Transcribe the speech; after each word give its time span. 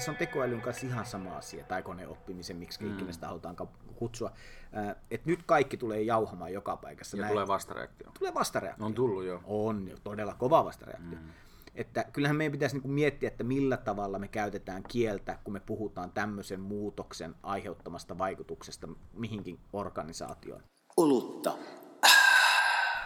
Se 0.00 0.10
on 0.10 0.16
tekoälyn 0.16 0.60
kanssa 0.60 0.86
ihan 0.86 1.06
sama 1.06 1.36
asia, 1.36 1.64
tai 1.64 1.82
koneoppimisen, 1.82 2.56
miksi 2.56 2.84
mm. 2.84 2.94
ikinä 2.94 3.12
sitä 3.12 3.26
halutaankaan 3.26 3.70
kutsua. 3.96 4.32
että 5.10 5.30
nyt 5.30 5.42
kaikki 5.46 5.76
tulee 5.76 6.02
jauhamaan 6.02 6.52
joka 6.52 6.76
paikassa. 6.76 7.16
Ja 7.16 7.20
Näin. 7.20 7.32
tulee 7.32 7.46
vastareaktio. 7.46 8.10
tulee 8.18 8.34
vastareaktio. 8.34 8.86
On 8.86 8.94
tullut 8.94 9.24
jo. 9.24 9.40
On 9.44 9.88
jo, 9.88 9.96
todella 10.04 10.34
kova 10.34 10.64
vastareaktio. 10.64 11.18
Mm. 11.18 11.28
Että 11.74 12.04
kyllähän 12.12 12.36
meidän 12.36 12.52
pitäisi 12.52 12.76
niinku 12.76 12.88
miettiä, 12.88 13.28
että 13.28 13.44
millä 13.44 13.76
tavalla 13.76 14.18
me 14.18 14.28
käytetään 14.28 14.82
kieltä, 14.82 15.38
kun 15.44 15.52
me 15.52 15.60
puhutaan 15.60 16.12
tämmöisen 16.12 16.60
muutoksen 16.60 17.34
aiheuttamasta 17.42 18.18
vaikutuksesta 18.18 18.88
mihinkin 19.12 19.60
organisaatioon. 19.72 20.62
Olutta 20.96 21.52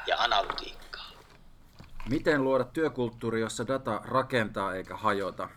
ja 0.06 0.16
analytiikkaa. 0.18 1.10
Miten 2.08 2.44
luoda 2.44 2.64
työkulttuuri, 2.64 3.40
jossa 3.40 3.66
data 3.66 4.00
rakentaa 4.04 4.74
eikä 4.74 4.96
hajota? 4.96 5.48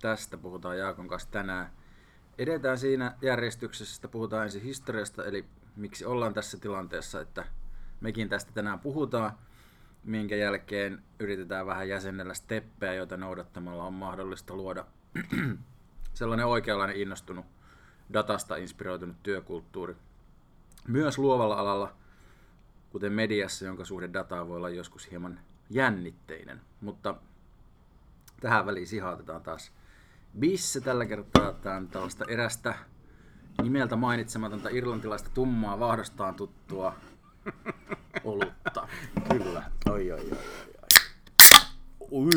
Tästä 0.00 0.36
puhutaan 0.36 0.78
Jaakon 0.78 1.08
kanssa 1.08 1.30
tänään. 1.30 1.70
Edetään 2.38 2.78
siinä 2.78 3.16
järjestyksessä, 3.22 3.96
että 3.96 4.08
puhutaan 4.08 4.44
ensin 4.44 4.62
historiasta, 4.62 5.24
eli 5.24 5.44
miksi 5.76 6.04
ollaan 6.04 6.34
tässä 6.34 6.58
tilanteessa, 6.58 7.20
että 7.20 7.44
mekin 8.00 8.28
tästä 8.28 8.52
tänään 8.52 8.80
puhutaan, 8.80 9.32
minkä 10.04 10.36
jälkeen 10.36 11.02
yritetään 11.18 11.66
vähän 11.66 11.88
jäsennellä 11.88 12.34
steppejä, 12.34 12.94
joita 12.94 13.16
noudattamalla 13.16 13.84
on 13.84 13.94
mahdollista 13.94 14.54
luoda 14.54 14.84
sellainen 16.14 16.46
oikeanlainen 16.46 16.96
innostunut, 16.96 17.46
datasta 18.12 18.56
inspiroitunut 18.56 19.22
työkulttuuri. 19.22 19.96
Myös 20.88 21.18
luovalla 21.18 21.54
alalla, 21.54 21.92
kuten 22.90 23.12
mediassa, 23.12 23.64
jonka 23.64 23.84
suhde 23.84 24.10
dataa 24.12 24.48
voi 24.48 24.56
olla 24.56 24.68
joskus 24.68 25.10
hieman 25.10 25.40
jännitteinen, 25.70 26.60
mutta 26.80 27.14
tähän 28.40 28.66
väliin 28.66 28.86
sihautetaan 28.86 29.42
taas 29.42 29.72
Bisse 30.38 30.80
tällä 30.80 31.06
kertaa. 31.06 31.52
Tämä 31.52 31.76
on 31.76 31.88
tällaista 31.88 32.24
erästä 32.28 32.74
nimeltä 33.62 33.96
mainitsematonta 33.96 34.68
irlantilaista 34.68 35.30
tummaa 35.34 35.78
vahdostaan 35.78 36.34
tuttua 36.34 36.94
olutta. 38.24 38.88
Kyllä. 39.32 39.70
Oi, 39.90 40.12
oi, 40.12 40.20
oi, 40.20 40.38
oi. 40.82 40.90
Ui. 42.10 42.30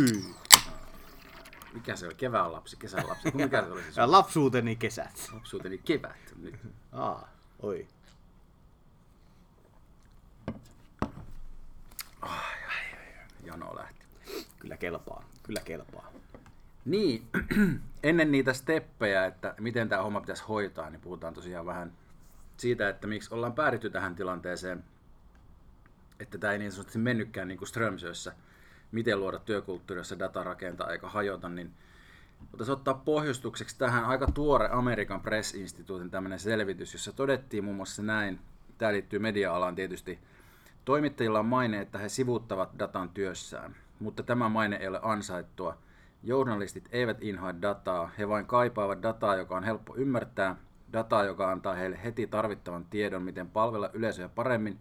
Mikä 1.73 1.95
se 1.95 2.05
oli? 2.05 2.15
Kevään 2.15 2.51
lapsi, 2.51 2.77
kesän 2.77 3.07
lapsi. 3.07 3.31
Mikä 3.33 3.61
se 3.61 3.71
oli 3.71 3.83
se 3.83 3.91
sun 3.91 4.11
lapsuuteni 4.11 4.75
kesät. 4.75 5.29
lapsuuteni 5.33 5.77
kevät 5.77 6.33
nyt? 6.41 6.55
Aa, 6.91 7.27
oi. 7.59 7.87
Jano 13.45 13.75
lähti. 13.75 14.05
Kyllä 14.59 14.77
kelpaa. 14.77 15.23
Kyllä 15.43 15.61
kelpaa. 15.61 16.11
Niin, 16.85 17.27
ennen 18.03 18.31
niitä 18.31 18.53
steppejä, 18.53 19.25
että 19.25 19.55
miten 19.59 19.89
tämä 19.89 20.01
homma 20.01 20.21
pitäisi 20.21 20.43
hoitaa, 20.43 20.89
niin 20.89 21.01
puhutaan 21.01 21.33
tosiaan 21.33 21.65
vähän 21.65 21.91
siitä, 22.57 22.89
että 22.89 23.07
miksi 23.07 23.33
ollaan 23.33 23.53
päädytty 23.53 23.89
tähän 23.89 24.15
tilanteeseen, 24.15 24.83
että 26.19 26.37
tämä 26.37 26.53
ei 26.53 26.59
niin 26.59 26.71
sanotusti 26.71 26.99
mennytkään 26.99 27.47
niin 27.47 27.57
kuin 27.57 27.67
Strömsössä, 27.67 28.33
miten 28.91 29.19
luoda 29.19 29.39
työkulttuuri, 29.39 29.99
jossa 29.99 30.19
data 30.19 30.43
rakentaa 30.43 30.91
eikä 30.91 31.07
hajota, 31.07 31.49
niin 31.49 31.73
voitaisiin 32.51 32.73
ottaa 32.73 32.93
pohjustukseksi 32.93 33.77
tähän 33.77 34.05
aika 34.05 34.27
tuore 34.31 34.69
Amerikan 34.71 35.21
Press 35.21 35.55
Instituutin 35.55 36.11
tämmöinen 36.11 36.39
selvitys, 36.39 36.93
jossa 36.93 37.11
todettiin 37.11 37.63
muun 37.63 37.75
muassa 37.75 38.03
näin, 38.03 38.39
tämä 38.77 38.91
liittyy 38.91 39.19
media-alaan 39.19 39.75
tietysti, 39.75 40.19
toimittajilla 40.85 41.39
on 41.39 41.45
maine, 41.45 41.81
että 41.81 41.97
he 41.97 42.09
sivuuttavat 42.09 42.69
datan 42.79 43.09
työssään, 43.09 43.75
mutta 43.99 44.23
tämä 44.23 44.49
maine 44.49 44.75
ei 44.75 44.87
ole 44.87 44.99
ansaittua. 45.03 45.77
Journalistit 46.23 46.89
eivät 46.91 47.17
inhoa 47.21 47.61
dataa, 47.61 48.11
he 48.17 48.29
vain 48.29 48.45
kaipaavat 48.45 49.01
dataa, 49.03 49.35
joka 49.35 49.57
on 49.57 49.63
helppo 49.63 49.95
ymmärtää, 49.95 50.55
dataa, 50.93 51.23
joka 51.23 51.51
antaa 51.51 51.73
heille 51.73 51.99
heti 52.03 52.27
tarvittavan 52.27 52.85
tiedon, 52.85 53.23
miten 53.23 53.49
palvella 53.49 53.89
yleisöä 53.93 54.29
paremmin, 54.29 54.79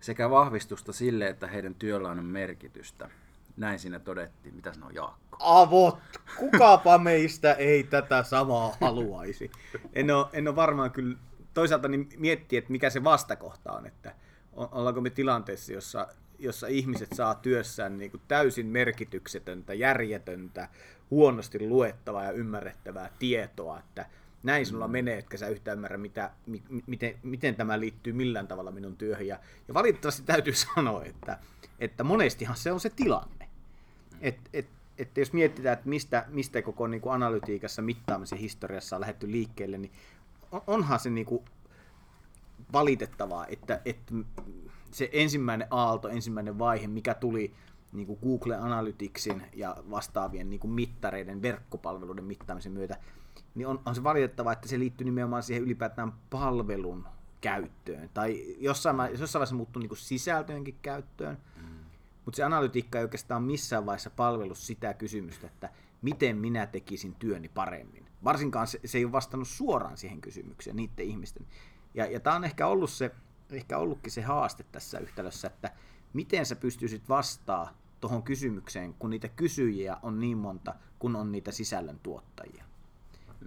sekä 0.00 0.30
vahvistusta 0.30 0.92
sille, 0.92 1.26
että 1.26 1.46
heidän 1.46 1.74
työllään 1.74 2.18
on 2.18 2.24
merkitystä. 2.24 3.10
Näin 3.56 3.78
siinä 3.78 3.98
todettiin. 3.98 4.54
Mitä 4.54 4.72
sanoo 4.72 4.90
Jaakko? 4.90 5.36
Avot! 5.40 5.98
Kukapa 6.36 6.98
meistä 6.98 7.52
ei 7.52 7.82
tätä 7.82 8.22
samaa 8.22 8.76
haluaisi? 8.80 9.50
En 9.92 10.10
ole, 10.10 10.26
en 10.32 10.48
ole 10.48 10.56
varmaan 10.56 10.90
kyllä 10.90 11.16
toisaalta 11.54 11.88
niin 11.88 12.08
miettiä, 12.16 12.58
että 12.58 12.72
mikä 12.72 12.90
se 12.90 13.04
vastakohta 13.04 13.72
on, 13.72 13.86
että 13.86 14.14
ollaanko 14.52 15.00
me 15.00 15.10
tilanteessa, 15.10 15.72
jossa, 15.72 16.08
jossa 16.38 16.66
ihmiset 16.66 17.08
saa 17.14 17.34
työssään 17.34 17.98
niin 17.98 18.10
kuin 18.10 18.20
täysin 18.28 18.66
merkityksetöntä, 18.66 19.74
järjetöntä, 19.74 20.68
huonosti 21.10 21.68
luettavaa 21.68 22.24
ja 22.24 22.30
ymmärrettävää 22.30 23.10
tietoa, 23.18 23.78
että 23.78 24.06
näin 24.42 24.66
sinulla 24.66 24.88
menee, 24.88 25.18
etkä 25.18 25.36
sä 25.36 25.48
yhtään 25.48 25.78
ymmärrä, 25.78 25.98
mitä, 25.98 26.30
mi, 26.46 26.62
miten, 26.86 27.14
miten 27.22 27.54
tämä 27.54 27.80
liittyy 27.80 28.12
millään 28.12 28.48
tavalla 28.48 28.70
minun 28.70 28.96
työhön. 28.96 29.26
Ja, 29.26 29.38
ja 29.68 29.74
valitettavasti 29.74 30.22
täytyy 30.22 30.54
sanoa, 30.74 31.04
että, 31.04 31.38
että 31.78 32.04
monestihan 32.04 32.56
se 32.56 32.72
on 32.72 32.80
se 32.80 32.90
tilanne. 32.90 33.48
Et, 34.20 34.38
et, 34.52 34.66
että 34.98 35.20
jos 35.20 35.32
mietitään, 35.32 35.72
että 35.72 35.88
mistä, 35.88 36.24
mistä 36.28 36.62
koko 36.62 36.86
niin 36.86 37.00
kuin 37.00 37.12
analytiikassa 37.12 37.82
mittaamisen 37.82 38.38
historiassa 38.38 38.96
on 38.96 39.00
lähdetty 39.00 39.30
liikkeelle, 39.30 39.78
niin 39.78 39.92
on- 40.52 40.62
onhan 40.66 41.00
se 41.00 41.10
niin 41.10 41.26
kuin 41.26 41.44
valitettavaa, 42.72 43.46
että, 43.46 43.80
että 43.84 44.14
se 44.90 45.10
ensimmäinen 45.12 45.68
aalto, 45.70 46.08
ensimmäinen 46.08 46.58
vaihe, 46.58 46.86
mikä 46.86 47.14
tuli 47.14 47.54
niin 47.92 48.06
kuin 48.06 48.18
Google 48.22 48.56
Analyticsin 48.56 49.42
ja 49.54 49.76
vastaavien 49.90 50.50
niin 50.50 50.60
kuin 50.60 50.70
mittareiden, 50.70 51.42
verkkopalveluiden 51.42 52.24
mittaamisen 52.24 52.72
myötä, 52.72 52.96
niin 53.54 53.66
on, 53.66 53.80
on 53.86 53.94
se 53.94 54.02
valitettavaa, 54.02 54.52
että 54.52 54.68
se 54.68 54.78
liittyy 54.78 55.04
nimenomaan 55.04 55.42
siihen 55.42 55.62
ylipäätään 55.62 56.12
palvelun 56.30 57.06
käyttöön. 57.40 58.10
Tai 58.14 58.56
jossain, 58.58 58.96
jossain 59.18 59.40
vaiheessa 59.40 59.56
muuttuu 59.56 59.80
niin 59.80 59.88
kuin 59.88 59.98
sisältöönkin 59.98 60.78
käyttöön, 60.82 61.38
mutta 62.24 62.36
se 62.36 62.44
analytiikka 62.44 62.98
ei 62.98 63.04
oikeastaan 63.04 63.42
missään 63.42 63.86
vaiheessa 63.86 64.10
palvellut 64.10 64.58
sitä 64.58 64.94
kysymystä, 64.94 65.46
että 65.46 65.70
miten 66.02 66.36
minä 66.36 66.66
tekisin 66.66 67.14
työni 67.14 67.48
paremmin. 67.48 68.06
Varsinkaan 68.24 68.66
se, 68.66 68.80
se 68.84 68.98
ei 68.98 69.04
ole 69.04 69.12
vastannut 69.12 69.48
suoraan 69.48 69.96
siihen 69.96 70.20
kysymykseen 70.20 70.76
niiden 70.76 71.06
ihmisten. 71.06 71.46
Ja, 71.94 72.06
ja 72.06 72.20
tämä 72.20 72.36
on 72.36 72.44
ehkä 72.44 72.66
ollut 72.66 72.90
se, 72.90 73.10
ehkä 73.50 73.78
ollutkin 73.78 74.12
se 74.12 74.22
haaste 74.22 74.64
tässä 74.72 74.98
yhtälössä, 74.98 75.48
että 75.48 75.70
miten 76.12 76.46
sä 76.46 76.56
pystyisit 76.56 77.08
vastaa 77.08 77.72
tuohon 78.00 78.22
kysymykseen, 78.22 78.94
kun 78.94 79.10
niitä 79.10 79.28
kysyjiä 79.28 79.96
on 80.02 80.20
niin 80.20 80.38
monta, 80.38 80.74
kun 80.98 81.16
on 81.16 81.32
niitä 81.32 81.52
sisällön 81.52 82.00
tuottajia. 82.02 82.64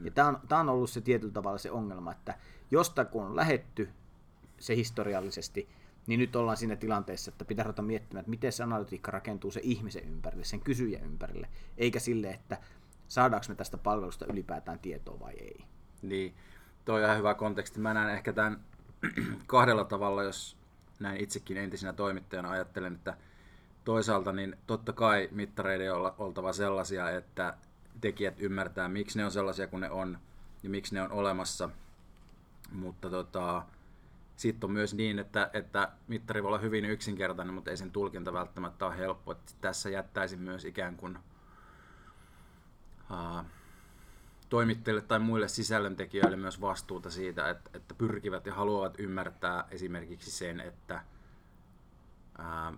Ja 0.04 0.12
tämä 0.12 0.28
on, 0.28 0.40
tää 0.48 0.60
on 0.60 0.70
ollut 0.70 0.90
se 0.90 1.02
tietyllä 1.02 1.34
tavalla 1.34 1.58
se 1.58 1.72
ongelma, 1.72 2.12
että 2.12 2.38
josta 2.72 3.06
kun 3.06 3.26
on 3.26 3.36
lähetty 3.36 3.90
se 4.60 4.76
historiallisesti, 4.76 5.70
niin 6.08 6.20
nyt 6.20 6.36
ollaan 6.36 6.58
siinä 6.58 6.76
tilanteessa, 6.76 7.32
että 7.32 7.46
pitää 7.46 7.64
ruveta 7.64 7.82
miettimään, 7.82 8.20
että 8.22 8.30
miten 8.30 8.52
se 8.52 8.64
analytiikka 8.64 9.12
rakentuu 9.12 9.52
se 9.52 9.60
ihmisen 9.64 10.04
ympärille, 10.04 10.46
sen 10.46 10.60
kysyjän 10.60 11.06
ympärille, 11.06 11.50
eikä 11.78 12.00
sille, 12.00 12.30
että 12.30 12.58
saadaanko 13.08 13.46
me 13.50 13.56
tästä 13.56 13.78
palvelusta 13.78 14.26
ylipäätään 14.26 14.80
tietoa 14.80 15.20
vai 15.20 15.34
ei. 15.34 15.66
Niin, 16.02 16.36
toi 16.86 17.00
on 17.00 17.06
ihan 17.06 17.18
hyvä 17.18 17.34
konteksti. 17.34 17.80
Mä 17.80 17.94
näen 17.94 18.10
ehkä 18.10 18.34
tämän 18.34 18.64
kahdella 19.48 19.84
tavalla, 19.84 20.24
jos 20.24 20.58
näin 21.00 21.22
itsekin 21.24 21.58
entisenä 21.58 21.94
toimittajana 21.94 22.52
ajattelen, 22.52 22.96
että 22.96 23.18
toisaalta 23.86 24.32
niin 24.32 24.58
totta 24.68 24.94
kai 24.94 25.30
mittareiden 25.32 25.94
on 25.94 26.14
oltava 26.18 26.54
sellaisia, 26.54 27.10
että 27.10 27.58
tekijät 28.02 28.36
ymmärtää, 28.40 28.90
miksi 28.90 29.18
ne 29.18 29.26
on 29.26 29.32
sellaisia 29.32 29.68
kuin 29.68 29.82
ne 29.82 29.90
on 29.90 30.18
ja 30.64 30.70
miksi 30.70 30.96
ne 30.96 31.02
on 31.02 31.12
olemassa. 31.12 31.70
Mutta 32.72 33.10
tota, 33.10 33.64
sitten 34.36 34.68
on 34.68 34.72
myös 34.72 34.94
niin, 34.94 35.20
että, 35.20 35.50
että 35.54 35.92
mittari 36.08 36.44
voi 36.44 36.48
olla 36.48 36.58
hyvin 36.58 36.86
yksinkertainen, 36.86 37.54
mutta 37.54 37.72
ei 37.72 37.78
sen 37.78 37.92
tulkinta 37.92 38.34
välttämättä 38.34 38.86
ole 38.86 38.98
helppo. 38.98 39.32
Että 39.32 39.52
tässä 39.62 39.90
jättäisin 39.90 40.40
myös 40.40 40.66
ikään 40.66 40.96
kuin 40.96 41.20
ää, 43.12 43.46
toimittajille 44.50 45.02
tai 45.02 45.20
muille 45.20 45.48
sisällöntekijöille 45.48 46.38
myös 46.38 46.62
vastuuta 46.62 47.10
siitä, 47.10 47.50
että, 47.50 47.70
että 47.74 47.96
pyrkivät 47.96 48.46
ja 48.46 48.54
haluavat 48.54 49.00
ymmärtää 49.00 49.68
esimerkiksi 49.72 50.32
sen, 50.32 50.60
että 50.60 51.04
ää, 52.38 52.74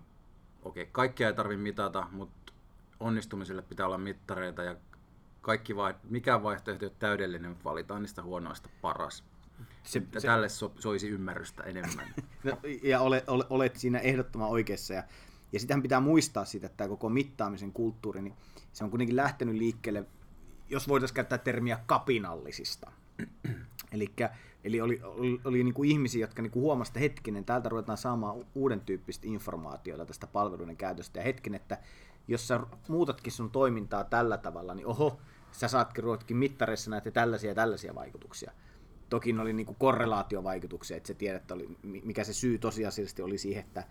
okei, 0.62 0.88
kaikkea 0.92 1.28
ei 1.28 1.34
tarvitse 1.34 1.62
mitata, 1.62 2.06
mutta 2.10 2.52
onnistumiselle 3.00 3.62
pitää 3.62 3.86
olla 3.86 3.98
mittareita 3.98 4.62
ja 4.62 4.76
kaikki 5.40 5.76
vai, 5.76 5.94
mikään 6.10 6.42
vaihtoehto 6.42 6.84
ei 6.84 6.88
ole 6.88 6.96
täydellinen, 6.98 7.50
mutta 7.50 7.64
valitaan 7.64 8.02
niistä 8.02 8.22
huonoista 8.22 8.68
paras. 8.82 9.24
Se, 9.82 10.02
Ja 10.14 10.20
tälle 10.20 10.48
so, 10.48 10.72
soisi 10.78 11.08
ymmärrystä 11.08 11.62
enemmän. 11.62 12.14
No, 12.44 12.58
ja 12.82 13.00
ole, 13.00 13.24
ole, 13.26 13.44
olet 13.50 13.76
siinä 13.76 13.98
ehdottoman 13.98 14.48
oikeassa. 14.48 14.94
Ja, 14.94 15.02
Ja 15.52 15.60
sitähän 15.60 15.82
pitää 15.82 16.00
muistaa 16.00 16.44
siitä, 16.44 16.66
että 16.66 16.76
tämä 16.76 16.88
koko 16.88 17.08
mittaamisen 17.08 17.72
kulttuuri, 17.72 18.22
niin 18.22 18.34
se 18.72 18.84
on 18.84 18.90
kuitenkin 18.90 19.16
lähtenyt 19.16 19.54
liikkeelle, 19.54 20.04
jos 20.72 20.88
voitaisiin 20.88 21.14
käyttää 21.14 21.38
termiä 21.38 21.78
kapinallisista. 21.86 22.92
Elikkä, 23.92 24.30
eli 24.64 24.80
oli, 24.80 25.00
oli, 25.04 25.40
oli 25.44 25.64
niin 25.64 25.74
kuin 25.74 25.90
ihmisiä, 25.90 26.20
jotka 26.20 26.42
niin 26.42 26.50
kuin 26.50 26.62
huomasivat, 26.62 26.96
että 26.96 27.00
hetkinen, 27.00 27.44
täältä 27.44 27.68
ruvetaan 27.68 27.98
saamaan 27.98 28.46
uuden 28.54 28.80
tyyppistä 28.80 29.26
informaatiota 29.28 30.06
tästä 30.06 30.26
palveluiden 30.26 30.76
käytöstä. 30.76 31.18
Ja 31.18 31.24
hetken, 31.24 31.54
että 31.54 31.78
jos 32.28 32.48
sä 32.48 32.60
muutatkin 32.88 33.32
sun 33.32 33.50
toimintaa 33.50 34.04
tällä 34.04 34.38
tavalla, 34.38 34.74
niin 34.74 34.86
oho, 34.86 35.20
sä 35.52 35.68
saatkin 35.68 36.04
ruvetkin 36.04 36.36
mittareissa 36.36 36.90
näitä 36.90 37.10
tällaisia 37.10 37.50
ja 37.50 37.54
tällaisia 37.54 37.94
vaikutuksia. 37.94 38.52
Toki 39.08 39.32
ne 39.32 39.42
oli 39.42 39.52
niin 39.52 39.66
kuin 39.66 39.76
korrelaatiovaikutuksia, 39.78 40.96
että 40.96 41.06
sä 41.06 41.14
tiedät, 41.14 41.42
että 41.42 41.54
oli, 41.54 41.78
mikä 41.82 42.24
se 42.24 42.32
syy 42.32 42.58
tosiasiallisesti 42.58 43.22
oli 43.22 43.38
siihen, 43.38 43.64
että 43.64 43.84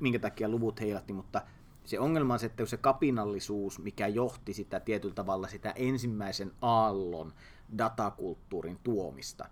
minkä 0.00 0.18
takia 0.18 0.48
luvut 0.48 0.80
heilatti, 0.80 1.12
mutta 1.12 1.42
se 1.88 2.00
ongelma 2.00 2.32
on 2.32 2.38
se, 2.38 2.46
että 2.46 2.66
se 2.66 2.76
kapinallisuus, 2.76 3.78
mikä 3.78 4.06
johti 4.06 4.54
sitä 4.54 4.80
tietyllä 4.80 5.14
tavalla 5.14 5.48
sitä 5.48 5.70
ensimmäisen 5.76 6.52
aallon 6.62 7.32
datakulttuurin 7.78 8.78
tuomista, 8.82 9.48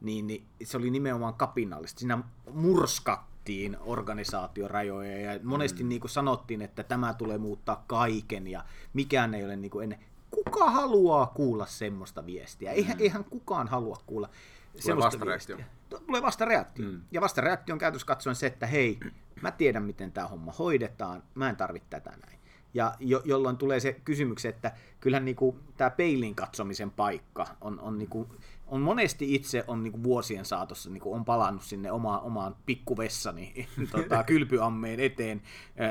niin, 0.00 0.26
niin 0.26 0.44
se 0.64 0.76
oli 0.76 0.90
nimenomaan 0.90 1.34
kapinallista. 1.34 1.98
Siinä 1.98 2.18
murskattiin 2.52 3.76
organisaatiorajoja 3.80 5.20
ja 5.20 5.40
monesti 5.42 5.82
mm. 5.82 5.88
niin 5.88 6.00
kuin 6.00 6.10
sanottiin, 6.10 6.62
että 6.62 6.82
tämä 6.82 7.14
tulee 7.14 7.38
muuttaa 7.38 7.84
kaiken 7.86 8.46
ja 8.46 8.64
mikään 8.92 9.34
ei 9.34 9.44
ole 9.44 9.56
niin 9.56 9.70
kuin 9.70 9.82
ennen. 9.82 9.98
Kuka 10.30 10.70
haluaa 10.70 11.26
kuulla 11.26 11.66
semmoista 11.66 12.26
viestiä? 12.26 12.72
Eihän, 12.72 12.96
mm. 12.96 13.02
eihän 13.02 13.24
kukaan 13.24 13.68
halua 13.68 13.98
kuulla 14.06 14.28
Tulee 14.72 14.82
semmoista 14.82 15.26
viestiä. 15.26 15.66
Tulee 16.06 16.22
vasta 16.22 16.44
reaktio. 16.44 16.88
Mm. 16.88 17.00
Ja 17.10 17.20
vasta 17.20 17.40
reaktio 17.40 17.72
on 17.72 17.78
käytössä 17.78 18.06
katsoen 18.06 18.36
se, 18.36 18.46
että 18.46 18.66
hei, 18.66 18.98
mä 19.40 19.50
tiedän 19.50 19.82
miten 19.82 20.12
tämä 20.12 20.26
homma 20.26 20.52
hoidetaan, 20.52 21.22
mä 21.34 21.50
en 21.50 21.56
tarvitse 21.56 21.88
tätä 21.90 22.10
näin. 22.10 22.40
Ja 22.74 22.94
jo, 23.00 23.22
jolloin 23.24 23.56
tulee 23.56 23.80
se 23.80 23.92
kysymys, 23.92 24.44
että 24.44 24.72
kyllähän 25.00 25.24
niinku, 25.24 25.58
tämä 25.76 25.90
peilin 25.90 26.34
katsomisen 26.34 26.90
paikka 26.90 27.46
on, 27.60 27.80
on, 27.80 27.98
niinku, 27.98 28.34
on 28.66 28.80
monesti 28.80 29.34
itse 29.34 29.64
on 29.66 29.82
niinku 29.82 30.02
vuosien 30.02 30.44
saatossa 30.44 30.90
niinku, 30.90 31.14
on 31.14 31.24
palannut 31.24 31.62
sinne 31.62 31.92
oma, 31.92 32.18
omaan 32.18 32.56
pikkuvessani 32.66 33.68
tota, 33.92 34.24
kylpyammeen 34.32 35.00
eteen, 35.00 35.42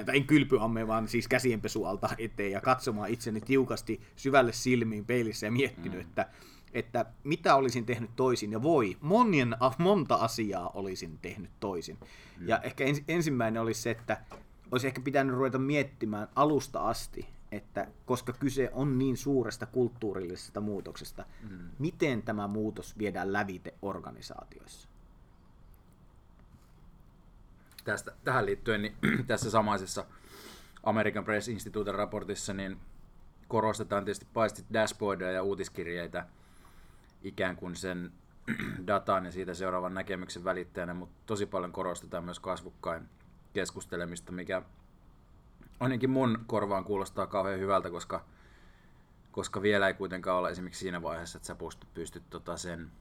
tai 0.06 0.18
en 0.18 0.28
kylpyammeen, 0.28 0.88
vaan 0.88 1.08
siis 1.08 1.28
käsienpesualta 1.28 2.10
eteen 2.18 2.52
ja 2.52 2.62
katsomaan 2.62 3.10
itseni 3.10 3.42
tiukasti 3.42 4.02
syvälle 4.16 4.54
silmiin 4.54 5.06
peilissä 5.06 5.48
ja 5.48 5.52
miettinyt, 5.52 6.00
mm. 6.00 6.02
että 6.02 6.26
että 6.74 7.06
mitä 7.24 7.56
olisin 7.56 7.86
tehnyt 7.86 8.12
toisin, 8.16 8.52
ja 8.52 8.62
voi, 8.62 8.98
monien, 9.02 9.56
monta 9.78 10.16
asiaa 10.16 10.70
olisin 10.74 11.20
tehnyt 11.22 11.52
toisin. 11.60 11.98
Mm. 12.40 12.48
Ja 12.48 12.60
ehkä 12.60 12.84
ens, 12.84 13.02
ensimmäinen 13.08 13.62
olisi 13.62 13.82
se, 13.82 13.92
että 13.92 14.22
olisi 14.72 14.88
ehkä 14.88 15.02
pitänyt 15.02 15.36
ruveta 15.36 15.60
miettimään 15.60 16.28
alusta 16.36 16.90
asti, 16.90 17.28
että 17.52 17.88
koska 18.06 18.34
kyse 18.34 18.70
on 18.74 19.00
niin 19.00 19.18
suuresta 19.18 19.66
kulttuurillisesta 19.66 20.62
muutoksesta, 20.62 21.26
mm. 21.50 21.70
miten 21.80 22.22
tämä 22.22 22.48
muutos 22.48 22.98
viedään 22.98 23.34
lävite 23.34 23.74
organisaatioissa? 23.82 24.90
Tästä, 27.84 28.12
tähän 28.24 28.46
liittyen 28.46 28.82
niin 28.82 28.96
tässä 29.28 29.52
samaisessa 29.52 30.06
American 30.84 31.26
Press 31.26 31.48
Institute 31.48 31.92
raportissa 31.92 32.54
niin 32.54 32.78
korostetaan 33.48 34.06
tietysti 34.06 34.28
paitsi 34.34 34.66
dashboardia 34.74 35.32
ja 35.32 35.44
uutiskirjeitä 35.44 36.26
ikään 37.24 37.56
kuin 37.56 37.76
sen 37.76 38.12
datan 38.88 39.26
ja 39.26 39.32
siitä 39.32 39.54
seuraavan 39.54 39.94
näkemyksen 39.94 40.44
välittäjänä, 40.44 40.94
mutta 40.94 41.16
tosi 41.26 41.46
paljon 41.46 41.72
korostetaan 41.72 42.24
myös 42.24 42.40
kasvukkain 42.40 43.10
keskustelemista, 43.54 44.32
mikä 44.32 44.62
ainakin 45.80 46.10
mun 46.10 46.40
korvaan 46.48 46.84
kuulostaa 46.84 47.28
kauhean 47.28 47.60
hyvältä, 47.60 47.90
koska, 47.90 48.26
koska 49.32 49.62
vielä 49.62 49.88
ei 49.88 49.94
kuitenkaan 49.94 50.38
ole 50.38 50.50
esimerkiksi 50.50 50.80
siinä 50.80 51.02
vaiheessa, 51.02 51.38
että 51.38 51.48
sä 51.48 51.56
pystyt, 51.56 51.94
pystyt 51.94 52.24
tota 52.30 52.58
sen 52.58 52.92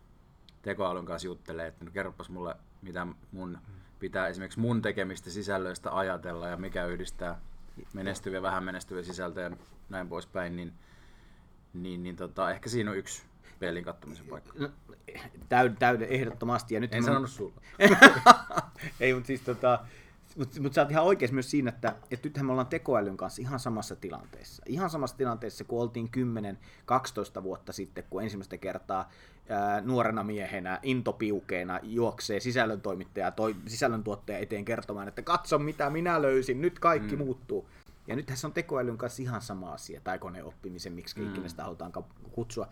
tekoälyn 0.62 1.06
kanssa 1.06 1.26
juttelemaan, 1.26 1.68
että 1.68 1.84
no 1.84 1.90
kerropas 1.90 2.30
mulle, 2.30 2.54
mitä 2.82 3.06
mun 3.32 3.58
pitää 3.98 4.28
esimerkiksi 4.28 4.60
mun 4.60 4.82
tekemistä 4.82 5.30
sisällöistä 5.30 5.96
ajatella 5.96 6.48
ja 6.48 6.56
mikä 6.56 6.86
yhdistää 6.86 7.40
menestyviä 7.92 8.42
vähän 8.42 8.64
menestyviä 8.64 9.02
sisältöjä 9.02 9.48
ja 9.48 9.56
näin 9.88 10.08
poispäin, 10.08 10.56
niin, 10.56 10.72
niin, 11.74 12.02
niin 12.02 12.16
tota, 12.16 12.50
ehkä 12.50 12.68
siinä 12.68 12.90
on 12.90 12.96
yksi 12.96 13.22
pelin 13.58 13.84
kattomisen 13.84 14.26
paikka. 14.26 14.52
No, 14.58 14.68
täyden, 15.48 15.76
täyden 15.76 16.08
ehdottomasti. 16.08 16.74
Ja 16.74 16.80
nyt 16.80 16.94
en 16.94 17.04
sanonut 17.04 17.30
sulla. 17.30 17.52
ei, 19.00 19.14
mutta 19.14 19.26
siis 19.26 19.40
tota, 19.40 19.78
mutta 20.38 20.62
mut 20.62 20.74
sä 20.74 20.80
oot 20.80 20.90
ihan 20.90 21.04
oikeassa 21.04 21.34
myös 21.34 21.50
siinä, 21.50 21.68
että, 21.68 21.94
että 22.10 22.28
nythän 22.28 22.46
me 22.46 22.52
ollaan 22.52 22.66
tekoälyn 22.66 23.16
kanssa 23.16 23.42
ihan 23.42 23.58
samassa 23.58 23.96
tilanteessa. 23.96 24.62
Ihan 24.66 24.90
samassa 24.90 25.16
tilanteessa, 25.16 25.64
kun 25.64 25.82
oltiin 25.82 26.10
10-12 27.38 27.42
vuotta 27.42 27.72
sitten, 27.72 28.04
kun 28.10 28.22
ensimmäistä 28.22 28.56
kertaa 28.56 29.10
ää, 29.48 29.80
nuorena 29.80 30.24
miehenä, 30.24 30.78
intopiukeena 30.82 31.80
juoksee 31.82 32.40
sisällöntoimittaja 32.40 33.30
toi 33.30 33.56
sisällöntuottaja 33.66 34.38
eteen 34.38 34.64
kertomaan, 34.64 35.08
että 35.08 35.22
katso 35.22 35.58
mitä 35.58 35.90
minä 35.90 36.22
löysin, 36.22 36.60
nyt 36.60 36.78
kaikki 36.78 37.16
mm. 37.16 37.24
muuttuu. 37.24 37.68
Ja 38.08 38.16
nythän 38.16 38.38
se 38.38 38.46
on 38.46 38.52
tekoälyn 38.52 38.98
kanssa 38.98 39.22
ihan 39.22 39.40
sama 39.40 39.72
asia, 39.72 40.00
tai 40.00 40.18
koneoppimisen, 40.18 40.92
miksi 40.92 41.20
mm. 41.20 41.30
ikinä 41.30 41.48
sitä 41.48 41.62
halutaan 41.62 41.92
kutsua. 42.32 42.68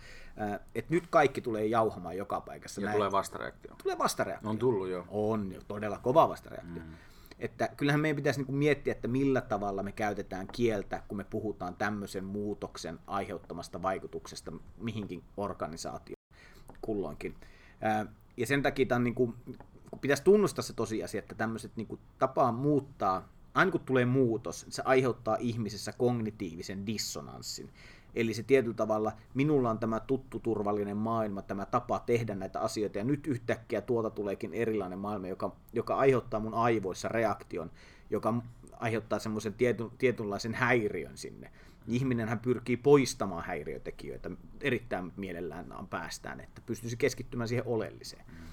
Että 0.75 0.95
nyt 0.95 1.07
kaikki 1.07 1.41
tulee 1.41 1.67
jauhamaan 1.67 2.17
joka 2.17 2.41
paikassa. 2.41 2.81
Ja 2.81 2.85
näin. 2.85 2.97
tulee 2.97 3.13
vastareaktio. 3.13 3.75
Tulee 3.83 3.99
vastareaktio. 3.99 4.51
On 4.51 4.59
tullut 4.59 4.89
jo. 4.89 5.05
On 5.09 5.53
jo, 5.53 5.61
todella 5.69 5.99
kova 5.99 6.29
vastareaktio. 6.29 6.83
Mm. 6.83 6.93
Että 7.39 7.69
kyllähän 7.77 8.01
meidän 8.01 8.17
pitäisi 8.17 8.43
niin 8.43 8.55
miettiä, 8.55 8.93
että 8.93 9.09
millä 9.09 9.41
tavalla 9.41 9.83
me 9.83 9.93
käytetään 9.93 10.47
kieltä, 10.47 11.03
kun 11.09 11.19
me 11.19 11.25
puhutaan 11.25 11.77
tämmöisen 11.77 12.25
muutoksen 12.25 12.99
aiheuttamasta 13.07 13.83
vaikutuksesta 13.83 14.53
mihinkin 14.79 15.25
organisaatioon 15.37 16.17
kulloinkin. 16.81 17.35
Ja 18.37 18.47
sen 18.47 18.63
takia 18.63 18.87
tämän, 18.87 19.05
niin 19.05 19.15
kuin, 19.15 19.35
pitäisi 20.01 20.23
tunnustaa 20.23 20.63
se 20.63 20.73
tosiasia, 20.73 21.19
että 21.19 21.35
tämmöiset 21.35 21.77
niin 21.77 21.87
kuin, 21.87 22.01
tapaa 22.19 22.53
muuttaa 22.53 23.29
aina 23.57 23.71
kun 23.71 23.81
tulee 23.81 24.05
muutos, 24.05 24.67
se 24.69 24.83
aiheuttaa 24.85 25.37
ihmisessä 25.41 25.93
kognitiivisen 25.93 26.87
dissonanssin. 26.87 27.71
Eli 28.15 28.35
se 28.35 28.43
tietyllä 28.43 28.75
tavalla, 28.75 29.13
minulla 29.35 29.71
on 29.71 29.79
tämä 29.79 30.01
tuttu 30.01 30.39
turvallinen 30.39 30.97
maailma, 30.97 31.43
tämä 31.43 31.67
tapa 31.67 31.99
tehdä 31.99 32.35
näitä 32.35 32.61
asioita, 32.61 32.99
ja 32.99 33.05
nyt 33.05 33.27
yhtäkkiä 33.27 33.81
tuolta 33.81 34.11
tuleekin 34.11 34.55
erilainen 34.55 34.99
maailma, 34.99 35.27
joka, 35.27 35.57
joka 35.73 35.97
aiheuttaa 35.97 36.41
mun 36.41 36.55
aivoissa 36.55 37.09
reaktion, 37.09 37.71
joka 38.11 38.43
aiheuttaa 38.73 39.19
semmoisen 39.19 39.55
tietyn, 39.55 39.91
tietynlaisen 39.99 40.55
häiriön 40.55 41.17
sinne. 41.17 41.53
Ihminenhän 41.89 42.39
pyrkii 42.39 42.77
poistamaan 42.77 43.45
häiriötekijöitä 43.45 44.31
erittäin 44.61 45.13
mielellään 45.17 45.67
päästään, 45.91 46.41
että 46.41 46.63
pystyisi 46.67 46.97
keskittymään 46.97 47.49
siihen 47.49 47.67
oleelliseen. 47.67 48.25
Mm. 48.29 48.47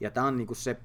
Ja 0.00 0.10
tämä 0.10 0.26
on 0.26 0.36
niinku 0.36 0.54
se 0.54 0.76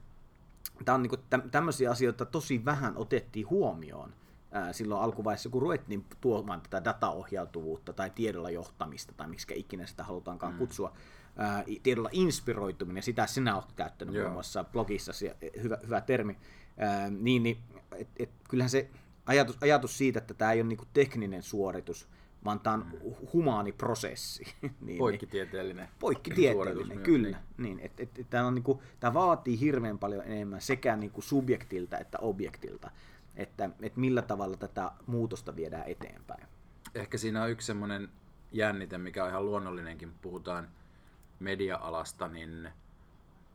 tämä 0.85 0.95
on 0.95 1.03
niin 1.03 1.09
kuin, 1.09 1.21
tämmöisiä 1.51 1.91
asioita 1.91 2.25
tosi 2.25 2.65
vähän 2.65 2.97
otettiin 2.97 3.49
huomioon 3.49 4.13
ää, 4.51 4.73
silloin 4.73 5.01
alkuvaiheessa, 5.01 5.49
kun 5.49 5.61
ruvettiin 5.61 6.05
tuomaan 6.21 6.61
tätä 6.61 6.83
dataohjautuvuutta 6.83 7.93
tai 7.93 8.09
tiedolla 8.09 8.49
johtamista 8.49 9.13
tai 9.17 9.27
miksi 9.27 9.53
ikinä 9.55 9.85
sitä 9.85 10.03
halutaankaan 10.03 10.53
mm. 10.53 10.59
kutsua, 10.59 10.93
ää, 11.37 11.63
tiedolla 11.83 12.09
inspiroituminen, 12.11 13.03
sitä 13.03 13.27
sinä 13.27 13.55
olet 13.55 13.71
käyttänyt 13.71 14.15
Joo. 14.15 14.23
muun 14.23 14.33
muassa 14.33 14.63
blogissa, 14.63 15.11
hyvä, 15.63 15.77
hyvä 15.83 16.01
termi, 16.01 16.37
ää, 16.77 17.09
niin, 17.09 17.43
niin 17.43 17.57
et, 17.97 18.09
et, 18.19 18.29
kyllähän 18.49 18.69
se 18.69 18.89
ajatus, 19.25 19.57
ajatus 19.61 19.97
siitä, 19.97 20.19
että 20.19 20.33
tämä 20.33 20.51
ei 20.51 20.61
ole 20.61 20.67
niin 20.67 20.87
tekninen 20.93 21.43
suoritus, 21.43 22.07
vaan 22.45 22.59
tämä 22.59 22.73
on 22.73 22.85
humaani 23.33 23.71
prosessi. 23.71 24.43
niin, 24.61 24.75
niin, 24.81 24.97
poikkitieteellinen. 24.97 25.87
Poikkitieteellinen, 25.99 26.99
kyllä. 27.11 27.27
Niin. 27.27 27.77
Niin, 27.77 27.79
et, 27.79 27.99
et, 27.99 28.19
et, 28.19 28.29
tämä, 28.29 28.47
on, 28.47 28.55
niin 28.55 28.63
kuin, 28.63 28.79
tämä 28.99 29.13
vaatii 29.13 29.59
hirveän 29.59 29.99
paljon 29.99 30.23
enemmän 30.25 30.61
sekä 30.61 30.95
niin 30.95 31.11
kuin 31.11 31.23
subjektilta 31.23 31.97
että 31.97 32.17
objektilta, 32.21 32.91
että, 33.35 33.69
että 33.81 33.99
millä 33.99 34.21
tavalla 34.21 34.57
tätä 34.57 34.91
muutosta 35.07 35.55
viedään 35.55 35.87
eteenpäin. 35.87 36.47
Ehkä 36.95 37.17
siinä 37.17 37.43
on 37.43 37.49
yksi 37.49 37.67
semmoinen 37.67 38.09
jännite, 38.51 38.97
mikä 38.97 39.23
on 39.23 39.29
ihan 39.29 39.45
luonnollinenkin, 39.45 40.13
puhutaan 40.21 40.69
media-alasta, 41.39 42.27
niin 42.27 42.69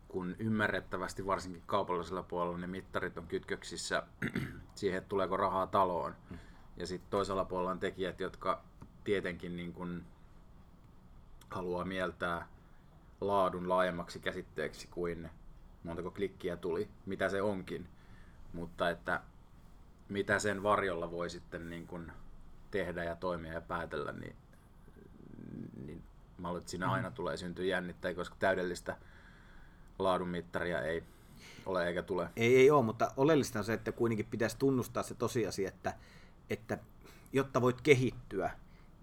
kun 0.08 0.36
ymmärrettävästi 0.38 1.26
varsinkin 1.26 1.62
kaupallisella 1.66 2.22
puolella 2.22 2.58
ne 2.58 2.66
mittarit 2.66 3.18
on 3.18 3.26
kytköksissä 3.26 4.02
siihen, 4.74 4.98
että 4.98 5.08
tuleeko 5.08 5.36
rahaa 5.36 5.66
taloon. 5.66 6.14
Mm. 6.30 6.38
Ja 6.76 6.86
sitten 6.86 7.10
toisella 7.10 7.44
puolella 7.44 7.70
on 7.70 7.78
tekijät, 7.78 8.20
jotka 8.20 8.62
tietenkin 9.10 9.56
niin 9.56 9.72
kuin 9.72 10.04
haluaa 11.50 11.84
mieltää 11.84 12.48
laadun 13.20 13.68
laajemmaksi 13.68 14.20
käsitteeksi 14.20 14.88
kuin 14.90 15.30
montako 15.84 16.10
klikkiä 16.10 16.56
tuli, 16.56 16.88
mitä 17.06 17.28
se 17.28 17.42
onkin. 17.42 17.88
Mutta 18.52 18.90
että 18.90 19.20
mitä 20.08 20.38
sen 20.38 20.62
varjolla 20.62 21.10
voi 21.10 21.30
sitten 21.30 21.70
niin 21.70 21.86
kuin 21.86 22.12
tehdä 22.70 23.04
ja 23.04 23.16
toimia 23.16 23.52
ja 23.52 23.60
päätellä, 23.60 24.12
niin, 24.12 24.36
niin 25.86 26.02
mä 26.38 26.48
luulen, 26.48 26.60
että 26.60 26.70
siinä 26.70 26.86
mm. 26.86 26.92
aina 26.92 27.10
tulee 27.10 27.36
syntyä 27.36 27.64
jännittäjä, 27.64 28.14
koska 28.14 28.36
täydellistä 28.38 28.96
laadun 29.98 30.28
mittaria 30.28 30.82
ei 30.82 31.04
ole 31.66 31.86
eikä 31.86 32.02
tule. 32.02 32.28
Ei, 32.36 32.56
ei 32.56 32.70
ole, 32.70 32.84
mutta 32.84 33.12
oleellista 33.16 33.58
on 33.58 33.64
se, 33.64 33.72
että 33.72 33.92
kuitenkin 33.92 34.26
pitäisi 34.26 34.58
tunnustaa 34.58 35.02
se 35.02 35.14
tosiasia, 35.14 35.68
että, 35.68 35.94
että 36.50 36.78
jotta 37.32 37.60
voit 37.60 37.80
kehittyä, 37.80 38.50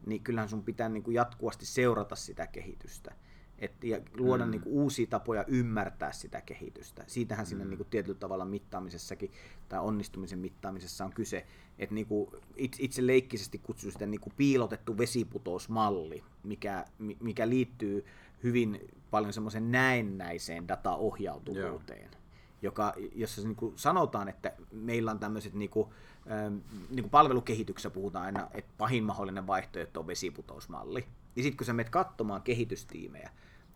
niin 0.05 0.23
kyllähän 0.23 0.49
sun 0.49 0.63
pitää 0.63 0.89
niin 0.89 1.03
kuin 1.03 1.15
jatkuvasti 1.15 1.65
seurata 1.65 2.15
sitä 2.15 2.47
kehitystä. 2.47 3.15
Et, 3.59 3.83
ja 3.83 4.01
luoda 4.17 4.45
mm. 4.45 4.51
niin 4.51 4.61
kuin, 4.61 4.73
uusia 4.73 5.07
tapoja 5.07 5.45
ymmärtää 5.47 6.11
sitä 6.11 6.41
kehitystä. 6.41 7.03
Siitähän 7.07 7.45
mm. 7.45 7.49
siinä 7.49 7.65
niin 7.65 7.77
kuin, 7.77 7.87
tietyllä 7.89 8.19
tavalla 8.19 8.45
mittaamisessakin 8.45 9.31
tai 9.69 9.79
onnistumisen 9.79 10.39
mittaamisessa 10.39 11.05
on 11.05 11.13
kyse. 11.13 11.45
Että 11.79 11.95
niin 11.95 12.07
kuin, 12.07 12.29
itse, 12.55 13.07
leikkisesti 13.07 13.57
kutsun 13.57 13.91
sitä 13.91 14.05
niin 14.05 14.21
kuin, 14.21 14.33
piilotettu 14.37 14.97
vesiputousmalli, 14.97 16.23
mikä, 16.43 16.85
mikä 17.19 17.49
liittyy 17.49 18.05
hyvin 18.43 18.79
paljon 19.11 19.33
semmoisen 19.33 19.71
näennäiseen 19.71 20.67
dataohjautuvuuteen. 20.67 22.09
Joo 22.11 22.26
joka, 22.61 22.93
jossa 23.15 23.41
niin 23.41 23.55
kuin 23.55 23.73
sanotaan, 23.77 24.29
että 24.29 24.53
meillä 24.71 25.11
on 25.11 25.19
tämmöiset, 25.19 25.53
niin 25.53 25.69
kuin, 25.69 25.89
ähm, 26.31 26.57
niin 26.89 27.03
kuin 27.03 27.09
palvelukehityksessä 27.09 27.89
puhutaan 27.89 28.25
aina, 28.25 28.47
että 28.53 28.73
pahin 28.77 29.03
mahdollinen 29.03 29.47
vaihtoehto 29.47 29.99
on 29.99 30.07
vesiputousmalli. 30.07 31.05
Ja 31.35 31.43
sitten 31.43 31.57
kun 31.57 31.65
sä 31.65 31.73
menet 31.73 31.89
katsomaan 31.89 32.41
kehitystiimejä, 32.41 33.29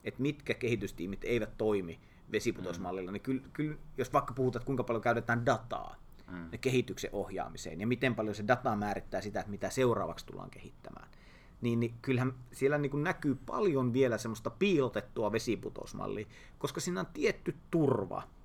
että 0.03 0.21
mitkä 0.21 0.53
kehitystiimit 0.53 1.23
eivät 1.23 1.57
toimi 1.57 1.99
vesiputousmallilla, 2.31 3.11
mm. 3.11 3.13
niin 3.13 3.21
kyllä, 3.21 3.41
kyllä, 3.53 3.77
jos 3.97 4.13
vaikka 4.13 4.33
puhutaan, 4.33 4.59
että 4.61 4.65
kuinka 4.65 4.83
paljon 4.83 5.01
käytetään 5.01 5.45
dataa 5.45 5.95
mm. 6.31 6.59
kehityksen 6.61 7.09
ohjaamiseen, 7.13 7.81
ja 7.81 7.87
miten 7.87 8.15
paljon 8.15 8.35
se 8.35 8.47
data 8.47 8.75
määrittää 8.75 9.21
sitä, 9.21 9.39
että 9.39 9.51
mitä 9.51 9.69
seuraavaksi 9.69 10.25
tullaan 10.25 10.49
kehittämään, 10.49 11.07
niin, 11.61 11.79
niin 11.79 11.93
kyllähän 12.01 12.33
siellä 12.51 12.77
niin 12.77 12.89
kuin 12.89 13.03
näkyy 13.03 13.37
paljon 13.45 13.93
vielä 13.93 14.17
semmoista 14.17 14.49
piilotettua 14.49 15.31
vesiputousmallia, 15.31 16.25
koska 16.59 16.79
siinä 16.81 16.99
on 16.99 17.07
tietty 17.13 17.55
turva, 17.71 18.23
tu, 18.23 18.40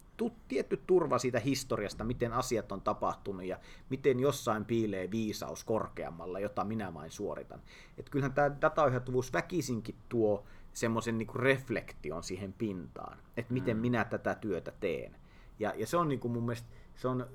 tietty 0.48 0.82
turva 0.86 1.18
siitä 1.18 1.40
historiasta, 1.40 2.04
miten 2.04 2.32
asiat 2.32 2.72
on 2.72 2.80
tapahtunut 2.80 3.44
ja 3.44 3.58
miten 3.88 4.20
jossain 4.20 4.64
piilee 4.64 5.10
viisaus 5.10 5.64
korkeammalla, 5.64 6.40
jota 6.40 6.64
minä 6.64 6.94
vain 6.94 7.10
suoritan. 7.10 7.62
Et 7.98 8.10
kyllähän 8.10 8.32
tämä 8.32 8.60
dataohjautuvuus 8.60 9.32
väkisinkin 9.32 9.94
tuo 10.08 10.44
semmoisen 10.72 11.18
niin 11.18 11.34
reflektion 11.34 12.22
siihen 12.22 12.52
pintaan, 12.52 13.18
että 13.36 13.54
miten 13.54 13.76
mm. 13.76 13.80
minä 13.80 14.04
tätä 14.04 14.34
työtä 14.34 14.72
teen. 14.80 15.16
Ja, 15.58 15.72
ja 15.76 15.86
se 15.86 15.96
on 15.96 16.08
niin 16.08 16.20
kuin 16.20 16.32
mun 16.32 16.42
mielestä, 16.42 16.68
se 16.94 17.08
on, 17.08 17.26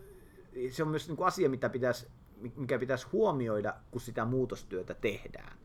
se 0.70 0.84
on 0.84 0.90
myös 0.90 1.08
niin 1.08 1.18
kuin 1.18 1.28
asia, 1.28 1.50
mitä 1.50 1.70
pitäisi, 1.70 2.08
mikä 2.56 2.80
pitäisi 2.80 3.08
huomioida, 3.12 3.74
kun 3.92 4.02
sitä 4.02 4.26
muutostyötä 4.26 4.94
tehdään. 4.94 5.58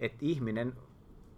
Että 0.00 0.18
ihminen 0.20 0.76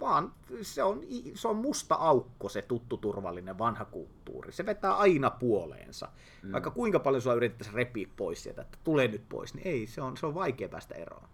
vaan 0.02 0.32
se 0.62 0.82
on, 0.82 1.00
se 1.34 1.48
on 1.48 1.56
musta 1.56 1.94
aukko 1.94 2.48
se 2.48 2.62
tuttu 2.62 2.96
turvallinen 2.96 3.58
vanha 3.58 3.84
kulttuuri. 3.84 4.52
Se 4.52 4.66
vetää 4.66 4.96
aina 4.96 5.30
puoleensa. 5.30 6.08
Mm. 6.42 6.52
Vaikka 6.52 6.70
kuinka 6.70 6.98
paljon 6.98 7.22
sua 7.22 7.34
yritettäisiin 7.34 7.74
repiä 7.74 8.08
pois 8.16 8.42
sieltä, 8.42 8.62
että 8.62 8.78
tulee 8.84 9.08
nyt 9.08 9.28
pois, 9.28 9.54
niin 9.54 9.66
ei, 9.66 9.86
se 9.86 10.02
on, 10.02 10.16
se 10.16 10.26
on 10.26 10.34
vaikea 10.34 10.68
päästä 10.68 10.94
eroon. 10.94 11.28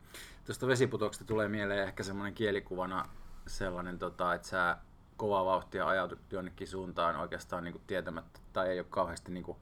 Tuosta 0.45 0.67
vesiputoksesta 0.67 1.25
tulee 1.25 1.49
mieleen 1.49 1.83
ehkä 1.89 2.03
semmoinen 2.03 2.35
kielikuvana 2.35 3.09
sellainen, 3.47 3.99
tota, 3.99 4.35
että 4.35 4.49
sä 4.49 4.77
kovaa 5.17 5.45
vauhtia 5.45 5.89
ajautut 5.89 6.33
jonnekin 6.33 6.69
suuntaan 6.69 7.17
oikeastaan 7.17 7.65
niin 7.65 7.73
kuin 7.73 7.83
tietämättä, 7.87 8.41
tai 8.53 8.69
ei 8.69 8.81
ole 8.81 8.87
kauheasti 8.91 9.33
niin 9.33 9.45
kuin, 9.45 9.59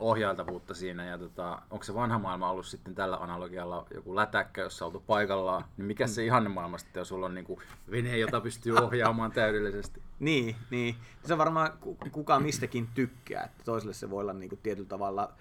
ohjailtavuutta 0.00 0.74
siinä. 0.74 1.04
Ja 1.04 1.18
tota, 1.18 1.62
onko 1.70 1.84
se 1.84 1.94
vanha 1.94 2.18
maailma 2.18 2.50
ollut 2.50 2.66
sitten 2.66 2.94
tällä 2.94 3.16
analogialla 3.16 3.86
joku 3.94 4.16
lätäkkö, 4.16 4.60
jossa 4.60 4.86
oltu 4.86 5.00
paikallaan, 5.06 5.64
niin 5.76 5.86
mikä 5.86 6.06
se 6.06 6.24
ihanne 6.24 6.48
maailma 6.48 6.78
sitten, 6.78 7.00
jos 7.00 7.08
sulla 7.08 7.26
on 7.26 7.34
niin 7.34 7.44
kuin 7.44 7.60
vene, 7.90 8.18
jota 8.18 8.40
pystyy 8.40 8.76
ohjaamaan 8.76 9.32
täydellisesti? 9.32 10.02
niin, 10.18 10.56
niin. 10.70 10.96
Se 11.24 11.32
on 11.32 11.38
varmaan 11.38 11.72
kuka 12.12 12.40
mistäkin 12.40 12.88
tykkää, 12.94 13.44
että 13.44 13.64
toiselle 13.64 13.94
se 13.94 14.10
voi 14.10 14.22
olla 14.22 14.32
niin 14.32 14.48
kuin 14.48 14.60
tietyllä 14.62 14.88
tavalla 14.88 15.32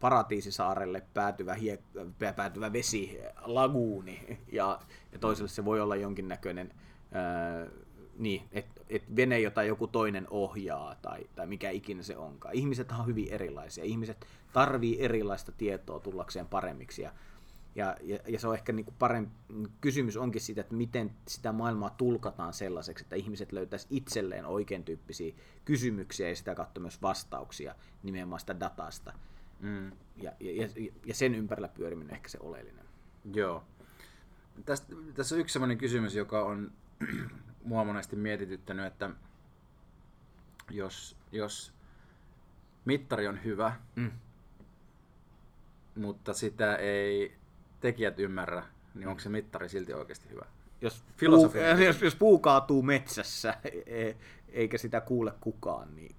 paratiisisaarelle 0.00 1.02
päätyvä, 1.14 1.54
hiek- 1.54 2.34
päätyvä 2.36 2.72
vesilaguuni 2.72 4.38
ja, 4.52 4.80
ja 5.12 5.18
toiselle 5.18 5.48
se 5.48 5.64
voi 5.64 5.80
olla 5.80 5.96
jonkinnäköinen 5.96 6.72
ää, 7.12 7.66
niin, 8.18 8.42
että 8.52 8.80
et 8.88 9.16
vene, 9.16 9.40
jota 9.40 9.62
joku 9.62 9.86
toinen 9.86 10.26
ohjaa 10.30 10.94
tai, 11.02 11.26
tai 11.36 11.46
mikä 11.46 11.70
ikinä 11.70 12.02
se 12.02 12.16
onkaan. 12.16 12.54
Ihmiset 12.54 12.92
on 12.92 13.06
hyvin 13.06 13.28
erilaisia. 13.28 13.84
Ihmiset 13.84 14.26
tarvii 14.52 15.00
erilaista 15.00 15.52
tietoa 15.52 16.00
tullakseen 16.00 16.46
paremmiksi. 16.46 17.02
Ja, 17.02 17.12
ja, 17.74 17.96
ja, 18.02 18.18
ja 18.28 18.40
se 18.40 18.48
on 18.48 18.54
ehkä 18.54 18.72
niin 18.72 18.84
kuin 18.84 18.94
parempi, 18.98 19.32
kysymys 19.80 20.16
onkin 20.16 20.40
siitä, 20.40 20.60
että 20.60 20.74
miten 20.74 21.12
sitä 21.28 21.52
maailmaa 21.52 21.90
tulkataan 21.90 22.52
sellaiseksi, 22.52 23.04
että 23.04 23.16
ihmiset 23.16 23.52
löytäisi 23.52 23.86
itselleen 23.90 24.46
oikein 24.46 24.84
tyyppisiä 24.84 25.34
kysymyksiä 25.64 26.28
ja 26.28 26.36
sitä 26.36 26.54
kautta 26.54 26.80
myös 26.80 27.02
vastauksia 27.02 27.74
nimenomaan 28.02 28.40
sitä 28.40 28.60
datasta. 28.60 29.12
Mm. 29.60 29.90
Ja, 30.16 30.32
ja, 30.40 30.68
ja 31.06 31.14
sen 31.14 31.34
ympärillä 31.34 31.68
pyöriminen 31.68 32.14
ehkä 32.14 32.28
se 32.28 32.38
oleellinen. 32.40 32.84
Joo. 33.34 33.64
Tästä, 34.64 34.96
tässä 35.14 35.34
on 35.34 35.40
yksi 35.40 35.52
sellainen 35.52 35.78
kysymys, 35.78 36.14
joka 36.14 36.44
on 36.44 36.72
mua 37.66 37.84
monesti 37.84 38.16
mietityttänyt, 38.16 38.86
että 38.86 39.10
jos, 40.70 41.16
jos 41.32 41.72
mittari 42.84 43.28
on 43.28 43.44
hyvä, 43.44 43.76
mm. 43.96 44.10
mutta 45.94 46.34
sitä 46.34 46.76
ei 46.76 47.36
tekijät 47.80 48.18
ymmärrä, 48.18 48.62
niin 48.94 49.08
onko 49.08 49.20
se 49.20 49.28
mittari 49.28 49.68
silti 49.68 49.94
oikeasti 49.94 50.30
hyvä? 50.30 50.44
Jos 50.80 51.04
puu, 51.20 51.52
jos, 51.84 52.02
jos 52.02 52.14
puu 52.14 52.38
kaatuu 52.38 52.82
metsässä, 52.82 53.56
e, 53.86 54.12
eikä 54.48 54.78
sitä 54.78 55.00
kuule 55.00 55.32
kukaan, 55.40 55.96
niin 55.96 56.16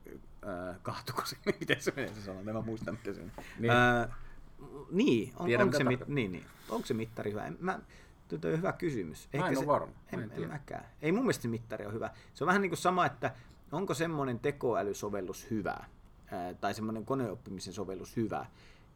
äh, 0.47 0.75
kaatuuko 0.81 1.25
se, 1.25 1.37
miten 1.59 1.81
se 1.81 1.93
menee 1.95 2.13
se 2.13 2.21
sanoo, 2.21 2.39
en 2.39 2.53
mä 2.53 2.61
muista, 2.61 2.91
miten 2.91 3.15
se 3.15 3.21
Niin, 3.59 3.71
äh, 3.71 4.09
niin, 4.91 5.33
on, 5.35 5.61
onko, 5.61 5.77
se, 5.77 5.83
mit, 5.83 6.07
niin, 6.07 6.31
niin, 6.31 6.45
onko 6.69 6.85
se 6.85 6.93
mittari 6.93 7.31
hyvä? 7.31 7.45
En, 7.45 7.57
mä, 7.59 7.79
Tuo 8.27 8.39
on 8.51 8.57
hyvä 8.57 8.73
kysymys. 8.73 9.29
Ehkä 9.33 9.47
en 9.47 9.57
se, 9.57 9.67
varma. 9.67 9.93
En, 10.13 10.19
en, 10.19 10.31
en 10.31 10.47
mäkään. 10.47 10.85
Ei 11.01 11.11
mun 11.11 11.23
mielestä 11.23 11.47
mittari 11.47 11.85
on 11.85 11.93
hyvä. 11.93 12.09
Se 12.33 12.43
on 12.43 12.47
vähän 12.47 12.61
niin 12.61 12.69
kuin 12.69 12.77
sama, 12.77 13.05
että 13.05 13.33
onko 13.71 13.93
semmoinen 13.93 14.39
tekoälysovellus 14.39 15.51
hyvä, 15.51 15.77
ää, 16.31 16.53
tai 16.53 16.73
semmoinen 16.73 17.05
koneoppimisen 17.05 17.73
sovellus 17.73 18.15
hyvä, 18.15 18.45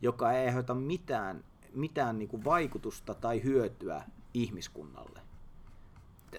joka 0.02 0.32
ei 0.32 0.46
aiheuta 0.48 0.74
mitään, 0.74 1.44
mitään 1.74 2.20
niin 2.20 2.30
kuin 2.30 2.44
vaikutusta 2.44 3.14
tai 3.14 3.44
hyötyä 3.44 4.04
ihmiskunnalle. 4.34 5.22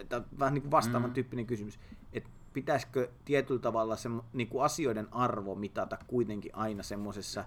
Tämä 0.09 0.23
on 0.23 0.39
vähän 0.39 0.55
niin 0.55 0.63
kuin 0.63 0.71
vastaavan 0.71 1.11
mm. 1.11 1.15
tyyppinen 1.15 1.47
kysymys. 1.47 1.79
Että 2.13 2.31
pitäisikö 2.53 3.11
tietyllä 3.25 3.61
tavalla 3.61 3.97
se 3.97 4.09
niin 4.33 4.49
kuin 4.49 4.65
asioiden 4.65 5.09
arvo 5.11 5.55
mitata 5.55 5.99
kuitenkin 6.07 6.55
aina 6.55 6.83
semmoisessa 6.83 7.45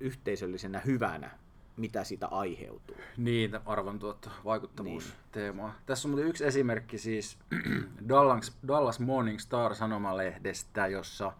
yhteisöllisenä 0.00 0.80
hyvänä, 0.80 1.30
mitä 1.76 2.04
siitä 2.04 2.26
aiheutuu. 2.26 2.96
Niin, 3.16 3.58
arvontuotto, 3.66 4.30
vaikuttavuusteemaa. 4.44 5.68
Niin. 5.68 5.76
Tässä 5.86 6.08
on 6.08 6.10
muuten 6.10 6.28
yksi 6.28 6.44
esimerkki 6.44 6.98
siis 6.98 7.38
Dallas, 8.08 8.58
Dallas 8.68 9.00
Morning 9.00 9.38
Star 9.38 9.74
sanomalehdestä, 9.74 10.86
jossa 10.86 11.32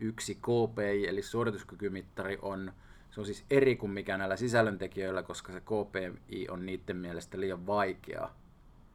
yksi 0.00 0.34
KPI 0.34 1.08
eli 1.08 1.22
suorituskykymittari 1.22 2.38
on, 2.42 2.72
se 3.10 3.20
on 3.20 3.26
siis 3.26 3.44
eri 3.50 3.76
kuin 3.76 3.92
mikä 3.92 4.18
näillä 4.18 4.36
sisällöntekijöillä, 4.36 5.22
koska 5.22 5.52
se 5.52 5.60
KPI 5.60 6.46
on 6.50 6.66
niiden 6.66 6.96
mielestä 6.96 7.40
liian 7.40 7.66
vaikea 7.66 8.30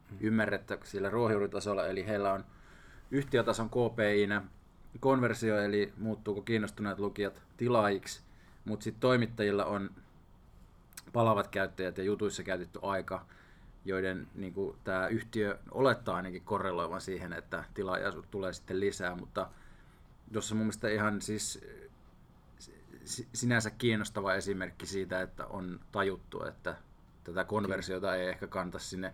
hmm. 0.09 0.17
ymmärrettä 0.21 0.77
sillä 0.83 1.09
ruohonjuuritasolla, 1.09 1.87
eli 1.87 2.07
heillä 2.07 2.33
on 2.33 2.45
yhtiötason 3.11 3.69
KPI, 3.69 4.27
konversio, 4.99 5.61
eli 5.61 5.93
muuttuuko 5.97 6.41
kiinnostuneet 6.41 6.99
lukijat 6.99 7.41
tilaajiksi, 7.57 8.21
mutta 8.65 8.83
sitten 8.83 9.01
toimittajilla 9.01 9.65
on 9.65 9.89
palavat 11.13 11.47
käyttäjät 11.47 11.97
ja 11.97 12.03
jutuissa 12.03 12.43
käytetty 12.43 12.79
aika, 12.81 13.25
joiden 13.85 14.27
niin 14.35 14.53
kuin, 14.53 14.77
tämä 14.83 15.07
yhtiö 15.07 15.59
olettaa 15.71 16.15
ainakin 16.15 16.41
korreloivan 16.41 17.01
siihen, 17.01 17.33
että 17.33 17.63
tilaajia 17.73 18.11
tulee 18.31 18.53
sitten 18.53 18.79
lisää, 18.79 19.15
mutta 19.15 19.49
tuossa 20.33 20.55
mun 20.55 20.65
mielestä 20.65 20.89
ihan 20.89 21.21
siis 21.21 21.65
sinänsä 23.33 23.69
kiinnostava 23.69 24.33
esimerkki 24.33 24.85
siitä, 24.85 25.21
että 25.21 25.45
on 25.45 25.79
tajuttu, 25.91 26.43
että 26.43 26.75
tätä 27.23 27.43
konversiota 27.43 28.15
ei 28.15 28.27
ehkä 28.27 28.47
kanta 28.47 28.79
sinne 28.79 29.13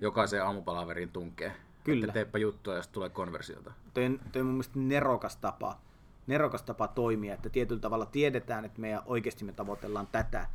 jokaiseen 0.00 0.44
aamupalaverin 0.44 1.08
tunkeen. 1.08 1.52
Kyllä. 1.84 2.04
Että 2.04 2.12
teepä 2.12 2.38
juttua, 2.38 2.74
jos 2.74 2.88
tulee 2.88 3.08
konversiota. 3.08 3.72
On, 3.96 4.20
toi 4.32 4.40
on 4.40 4.46
mun 4.46 4.54
mielestä 4.54 4.78
nerokas 4.78 5.36
tapa, 5.36 5.78
nerokas 6.26 6.62
tapa 6.62 6.88
toimia, 6.88 7.34
että 7.34 7.50
tietyllä 7.50 7.80
tavalla 7.80 8.06
tiedetään, 8.06 8.64
että 8.64 8.80
meidän 8.80 9.02
oikeasti 9.06 9.44
me 9.44 9.52
tavoitellaan 9.52 10.06
tätä, 10.06 10.48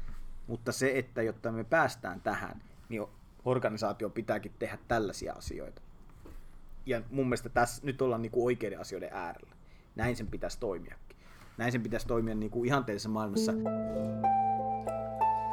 mutta 0.48 0.72
se, 0.72 0.92
että 0.98 1.22
jotta 1.22 1.52
me 1.52 1.64
päästään 1.64 2.22
tähän, 2.22 2.62
niin 2.90 3.06
organisaatio 3.46 4.10
pitääkin 4.10 4.54
tehdä 4.60 4.78
tällaisia 4.88 5.34
asioita. 5.34 5.82
Ja 6.86 7.02
mun 7.12 7.26
mielestä 7.26 7.50
tässä 7.50 7.86
nyt 7.86 8.02
ollaan 8.02 8.22
niin 8.22 8.32
kuin 8.32 8.46
oikeiden 8.46 8.80
asioiden 8.80 9.10
äärellä. 9.14 9.56
Näin 9.96 10.16
sen 10.16 10.28
pitäisi 10.28 10.60
toimiakin. 10.60 11.18
Näin 11.58 11.72
sen 11.72 11.84
pitäisi 11.84 12.08
toimia 12.08 12.36
niin 12.36 12.52
kuin 12.52 12.66
ihanteellisessa 12.66 13.10
maailmassa. 13.10 13.52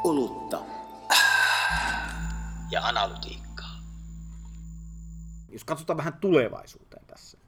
Olutta. 0.04 0.60
Ja 2.70 2.86
analytiikkaa. 2.86 3.78
Jos 5.48 5.64
katsotaan 5.64 5.96
vähän 5.96 6.12
tulevaisuuteen 6.12 7.06
tässä, 7.06 7.38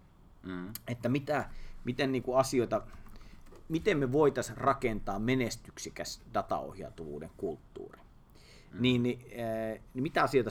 mm. 0.43 0.73
että 0.89 1.09
mitä, 1.09 1.51
miten 1.85 2.13
niin 2.13 2.23
kuin 2.23 2.39
asioita, 2.39 2.83
miten 3.69 3.99
me 3.99 4.13
voitaisiin 4.13 4.59
rakentaa 4.59 5.19
menestyksikäs 5.19 6.23
dataohjautuvuuden 6.35 7.31
kulttuuri. 7.37 8.01
Mm. 8.73 8.83
Niin, 8.83 9.03
niin, 9.03 9.21
äh, 9.21 9.81
niin 9.95 10.03
mitä, 10.03 10.23
asioita, 10.23 10.51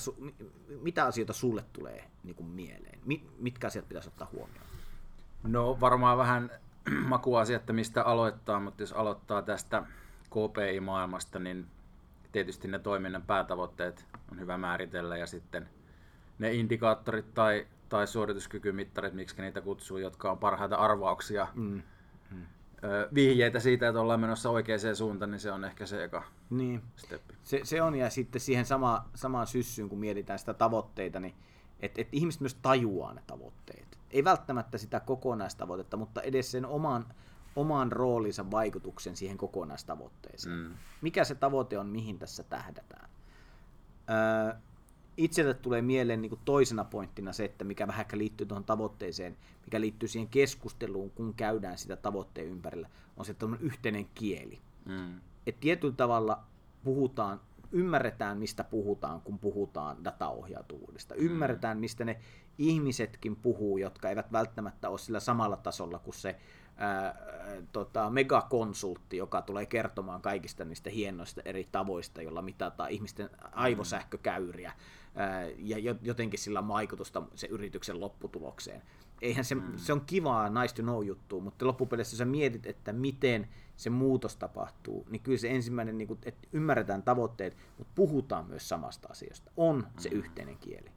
mitä 0.81 1.05
asioita 1.05 1.33
sulle 1.33 1.63
tulee 1.73 2.03
niin 2.23 2.35
kuin 2.35 2.47
mieleen? 2.47 2.99
Mitkä 3.37 3.67
asiat 3.67 3.87
pitäisi 3.87 4.09
ottaa 4.09 4.29
huomioon? 4.31 4.65
No 5.43 5.77
varmaan 5.81 6.17
vähän 6.17 6.51
makuasia, 7.07 7.55
että 7.55 7.73
mistä 7.73 8.03
aloittaa, 8.03 8.59
mutta 8.59 8.83
jos 8.83 8.93
aloittaa 8.93 9.41
tästä 9.41 9.83
KPI-maailmasta, 10.29 11.39
niin 11.39 11.67
tietysti 12.31 12.67
ne 12.67 12.79
toiminnan 12.79 13.21
päätavoitteet 13.21 14.05
on 14.31 14.39
hyvä 14.39 14.57
määritellä 14.57 15.17
ja 15.17 15.27
sitten 15.27 15.69
ne 16.39 16.53
indikaattorit 16.53 17.33
tai, 17.33 17.67
tai 17.89 18.07
suorituskykymittarit, 18.07 19.13
miksi 19.13 19.41
niitä 19.41 19.61
kutsuu, 19.61 19.97
jotka 19.97 20.31
on 20.31 20.37
parhaita 20.37 20.75
arvauksia, 20.75 21.47
mm. 21.53 21.81
Mm. 22.31 22.45
Vihjeitä 23.15 23.59
siitä, 23.59 23.87
että 23.87 24.01
ollaan 24.01 24.19
menossa 24.19 24.49
oikeaan 24.49 24.95
suuntaan, 24.95 25.31
niin 25.31 25.39
se 25.39 25.51
on 25.51 25.65
ehkä 25.65 25.85
se 25.85 26.03
eka 26.03 26.23
niin. 26.49 26.81
steppi. 26.95 27.33
Se, 27.43 27.61
se 27.63 27.81
on, 27.81 27.95
ja 27.95 28.09
sitten 28.09 28.41
siihen 28.41 28.65
sama, 28.65 29.09
samaan 29.15 29.47
syssyyn, 29.47 29.89
kun 29.89 29.99
mietitään 29.99 30.39
sitä 30.39 30.53
tavoitteita, 30.53 31.19
niin 31.19 31.33
että 31.79 32.01
et 32.01 32.07
ihmiset 32.11 32.41
myös 32.41 32.55
tajuaa 32.55 33.13
ne 33.13 33.21
tavoitteet. 33.27 33.97
Ei 34.11 34.23
välttämättä 34.23 34.77
sitä 34.77 34.99
kokonaistavoitetta, 34.99 35.97
mutta 35.97 36.21
edes 36.21 36.51
sen 36.51 36.65
oman, 36.65 37.05
oman 37.55 37.91
roolinsa 37.91 38.51
vaikutuksen 38.51 39.15
siihen 39.15 39.37
kokonaistavoitteeseen. 39.37 40.55
Mm. 40.55 40.71
Mikä 41.01 41.23
se 41.23 41.35
tavoite 41.35 41.79
on, 41.79 41.87
mihin 41.87 42.19
tässä 42.19 42.43
tähdätään. 42.43 43.09
Öö, 44.09 44.55
itselle 45.17 45.53
tulee 45.53 45.81
mieleen 45.81 46.21
niin 46.21 46.39
toisena 46.45 46.83
pointtina 46.83 47.33
se, 47.33 47.45
että 47.45 47.63
mikä 47.63 47.87
vähän 47.87 48.05
liittyy 48.13 48.47
tuohon 48.47 48.63
tavoitteeseen, 48.63 49.37
mikä 49.65 49.81
liittyy 49.81 50.09
siihen 50.09 50.27
keskusteluun, 50.27 51.11
kun 51.11 51.33
käydään 51.33 51.77
sitä 51.77 51.95
tavoitteen 51.95 52.47
ympärillä, 52.47 52.89
on 53.17 53.25
se 53.25 53.35
yhteinen 53.59 54.05
kieli. 54.15 54.59
Mm. 54.85 55.21
Et 55.47 55.59
tietyllä 55.59 55.93
tavalla 55.93 56.43
puhutaan 56.83 57.41
ymmärretään, 57.71 58.37
mistä 58.37 58.63
puhutaan, 58.63 59.21
kun 59.21 59.39
puhutaan 59.39 60.03
dataohjautuvuudesta. 60.03 61.15
Mm. 61.15 61.21
Ymmärretään, 61.21 61.77
mistä 61.77 62.05
ne 62.05 62.19
ihmisetkin 62.57 63.35
puhuu, 63.35 63.77
jotka 63.77 64.09
eivät 64.09 64.31
välttämättä 64.31 64.89
ole 64.89 64.97
sillä 64.97 65.19
samalla 65.19 65.57
tasolla 65.57 65.99
kuin 65.99 66.15
se 66.15 66.35
ää, 66.77 67.15
tota, 67.71 68.09
megakonsultti, 68.09 69.17
joka 69.17 69.41
tulee 69.41 69.65
kertomaan 69.65 70.21
kaikista 70.21 70.65
niistä 70.65 70.89
hienoista 70.89 71.41
eri 71.45 71.67
tavoista, 71.71 72.21
joilla 72.21 72.41
mitataan 72.41 72.89
ihmisten 72.91 73.29
aivosähkökäyriä 73.51 74.73
ää, 75.15 75.43
ja 75.57 75.95
jotenkin 76.01 76.39
sillä 76.39 76.59
on 76.59 76.67
vaikutusta 76.67 77.23
se 77.35 77.47
yrityksen 77.47 77.99
lopputulokseen. 77.99 78.81
Eihän 79.21 79.45
se, 79.45 79.55
mm. 79.55 79.77
se 79.77 79.93
on 79.93 80.01
kivaa 80.05 80.49
nice 80.49 80.75
to 80.75 80.81
know 80.81 81.05
juttu, 81.05 81.41
mutta 81.41 81.67
loppupeleissä 81.67 82.17
sä 82.17 82.25
mietit, 82.25 82.65
että 82.65 82.93
miten 82.93 83.47
se 83.75 83.89
muutos 83.89 84.35
tapahtuu, 84.35 85.07
niin 85.09 85.21
kyllä 85.21 85.37
se 85.37 85.49
ensimmäinen, 85.49 85.97
niin 85.97 86.07
kuin, 86.07 86.19
että 86.25 86.47
ymmärretään 86.53 87.03
tavoitteet, 87.03 87.57
mutta 87.77 87.93
puhutaan 87.95 88.45
myös 88.45 88.69
samasta 88.69 89.07
asiasta. 89.11 89.51
On 89.57 89.87
se 89.97 90.09
mm. 90.09 90.15
yhteinen 90.15 90.57
kieli. 90.57 90.94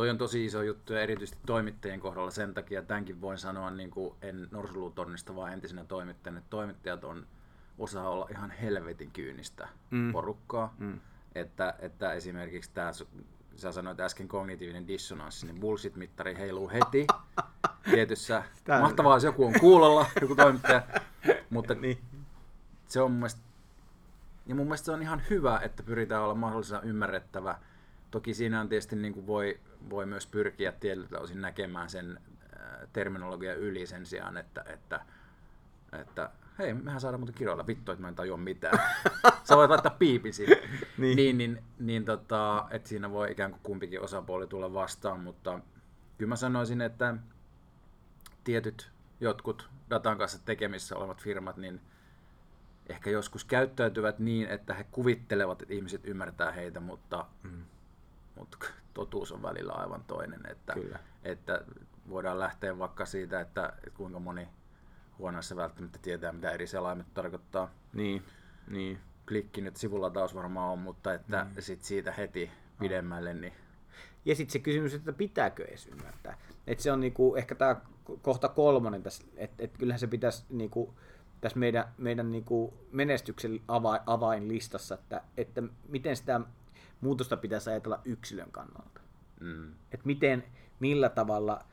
Toi 0.00 0.10
on 0.10 0.18
tosi 0.18 0.44
iso 0.44 0.62
juttu 0.62 0.92
ja 0.92 1.00
erityisesti 1.00 1.40
toimittajien 1.46 2.00
kohdalla 2.00 2.30
sen 2.30 2.54
takia, 2.54 2.82
tämänkin 2.82 3.20
voin 3.20 3.38
sanoa 3.38 3.70
niin 3.70 3.90
kuin 3.90 4.14
en 4.22 4.48
Norsulutornista, 4.50 5.36
vaan 5.36 5.52
entisenä 5.52 5.84
toimittajana, 5.84 6.38
että 6.38 6.50
toimittajat 6.50 7.04
on 7.04 7.26
osaa 7.78 8.10
olla 8.10 8.26
ihan 8.30 8.50
helvetin 8.50 9.10
kyynistä 9.10 9.68
mm. 9.90 10.12
porukkaa. 10.12 10.74
Mm. 10.78 11.00
Että, 11.34 11.74
että 11.78 12.12
esimerkiksi 12.12 12.70
tämä, 12.74 12.90
sä 13.56 13.72
sanoit 13.72 14.00
äsken 14.00 14.28
kognitiivinen 14.28 14.88
dissonanssi, 14.88 15.46
niin 15.46 15.60
bullshit-mittari 15.60 16.38
heiluu 16.38 16.70
heti 16.70 17.06
tietyssä. 17.94 18.42
Tämä... 18.64 18.80
Mahtavaa, 18.80 19.16
jos 19.16 19.24
joku 19.24 19.46
on 19.46 19.60
kuulolla, 19.60 20.06
joku 20.20 20.34
toimittaja. 20.34 20.82
Mutta 21.50 21.74
niin. 21.74 21.98
se 22.86 23.00
on 23.00 23.10
mun 23.10 23.18
mielestä, 23.18 23.40
ja 24.46 24.54
mun 24.54 24.66
mielestä 24.66 24.84
se 24.84 24.92
on 24.92 25.02
ihan 25.02 25.22
hyvä, 25.30 25.60
että 25.62 25.82
pyritään 25.82 26.22
olla 26.22 26.34
mahdollisimman 26.34 26.84
ymmärrettävä. 26.84 27.58
Toki 28.10 28.34
siinä 28.34 28.60
on 28.60 28.68
tietysti 28.68 28.96
niin 28.96 29.14
kuin 29.14 29.26
voi, 29.26 29.60
voi 29.90 30.06
myös 30.06 30.26
pyrkiä 30.26 30.72
tietyltä 30.72 31.18
osin 31.18 31.40
näkemään 31.40 31.90
sen 31.90 32.20
äh, 32.60 32.88
terminologian 32.92 33.56
yli 33.56 33.86
sen 33.86 34.06
sijaan, 34.06 34.36
että, 34.36 34.64
että, 34.66 35.00
että 35.92 36.30
hei, 36.58 36.74
mehän 36.74 37.00
saadaan 37.00 37.20
muuten 37.20 37.34
kirjoilla, 37.34 37.66
vittu, 37.66 37.92
että 37.92 38.02
mä 38.02 38.08
en 38.08 38.14
tajua 38.14 38.36
mitään. 38.36 38.78
Sä 39.48 39.56
voit 39.56 39.70
laittaa 39.70 39.96
piipin 39.98 40.34
siihen. 40.34 40.56
niin. 40.98 41.16
niin, 41.16 41.38
niin, 41.38 41.62
niin 41.78 42.04
tota, 42.04 42.66
että 42.70 42.88
siinä 42.88 43.10
voi 43.10 43.32
ikään 43.32 43.50
kuin 43.50 43.60
kumpikin 43.62 44.00
osapuoli 44.00 44.46
tulla 44.46 44.72
vastaan, 44.72 45.20
mutta 45.20 45.60
kyllä 46.18 46.28
mä 46.28 46.36
sanoisin, 46.36 46.80
että 46.80 47.14
tietyt 48.44 48.90
jotkut 49.20 49.70
datan 49.90 50.18
kanssa 50.18 50.38
tekemissä 50.44 50.96
olevat 50.96 51.22
firmat, 51.22 51.56
niin 51.56 51.80
ehkä 52.88 53.10
joskus 53.10 53.44
käyttäytyvät 53.44 54.18
niin, 54.18 54.48
että 54.48 54.74
he 54.74 54.84
kuvittelevat, 54.90 55.62
että 55.62 55.74
ihmiset 55.74 56.00
ymmärtää 56.04 56.52
heitä, 56.52 56.80
mutta, 56.80 57.26
mm. 57.42 57.62
Mutta 58.40 58.58
totuus 58.94 59.32
on 59.32 59.42
välillä 59.42 59.72
aivan 59.72 60.04
toinen. 60.06 60.40
Että, 60.50 60.72
Kyllä. 60.72 60.98
että 61.22 61.64
voidaan 62.08 62.38
lähteä 62.38 62.78
vaikka 62.78 63.06
siitä, 63.06 63.40
että, 63.40 63.72
että 63.76 63.90
kuinka 63.90 64.18
moni 64.18 64.48
huoneessa 65.18 65.56
välttämättä 65.56 65.98
tietää, 66.02 66.32
mitä 66.32 66.50
eri 66.50 66.66
selaimet 66.66 67.14
tarkoittaa. 67.14 67.70
Niin, 67.92 68.22
niin. 68.68 68.98
Klikki 69.28 69.60
nyt 69.60 69.76
sivulla 69.76 70.10
taas 70.10 70.34
varmaan 70.34 70.72
on, 70.72 70.78
mutta 70.78 71.14
että 71.14 71.44
mm. 71.44 71.50
sit 71.58 71.82
siitä 71.82 72.12
heti 72.12 72.50
pidemmälle. 72.78 73.34
Niin... 73.34 73.52
Ja 74.24 74.34
sitten 74.34 74.52
se 74.52 74.58
kysymys, 74.58 74.94
että 74.94 75.12
pitääkö 75.12 75.64
edes 75.64 75.86
ymmärtää. 75.86 76.38
Et 76.66 76.80
se 76.80 76.92
on 76.92 77.00
niinku, 77.00 77.34
ehkä 77.34 77.54
tämä 77.54 77.76
kohta 78.22 78.48
kolmonen 78.48 79.02
tässä, 79.02 79.24
että 79.36 79.64
et 79.64 79.78
kyllähän 79.78 79.98
se 79.98 80.06
pitäisi 80.06 80.44
niinku, 80.50 80.94
tässä 81.40 81.58
meidän, 81.58 81.84
meidän 81.98 82.32
niinku 82.32 82.74
menestyksen 82.92 83.60
avain, 83.68 84.00
avainlistassa, 84.06 84.94
että, 84.94 85.22
että 85.36 85.62
miten 85.88 86.16
sitä 86.16 86.40
muutosta 87.00 87.36
pitäisi 87.36 87.70
ajatella 87.70 88.00
yksilön 88.04 88.52
kannalta. 88.52 89.00
Mm. 89.40 89.72
Että 89.92 90.06
miten, 90.06 90.44
millä 90.80 91.08
tavalla, 91.08 91.64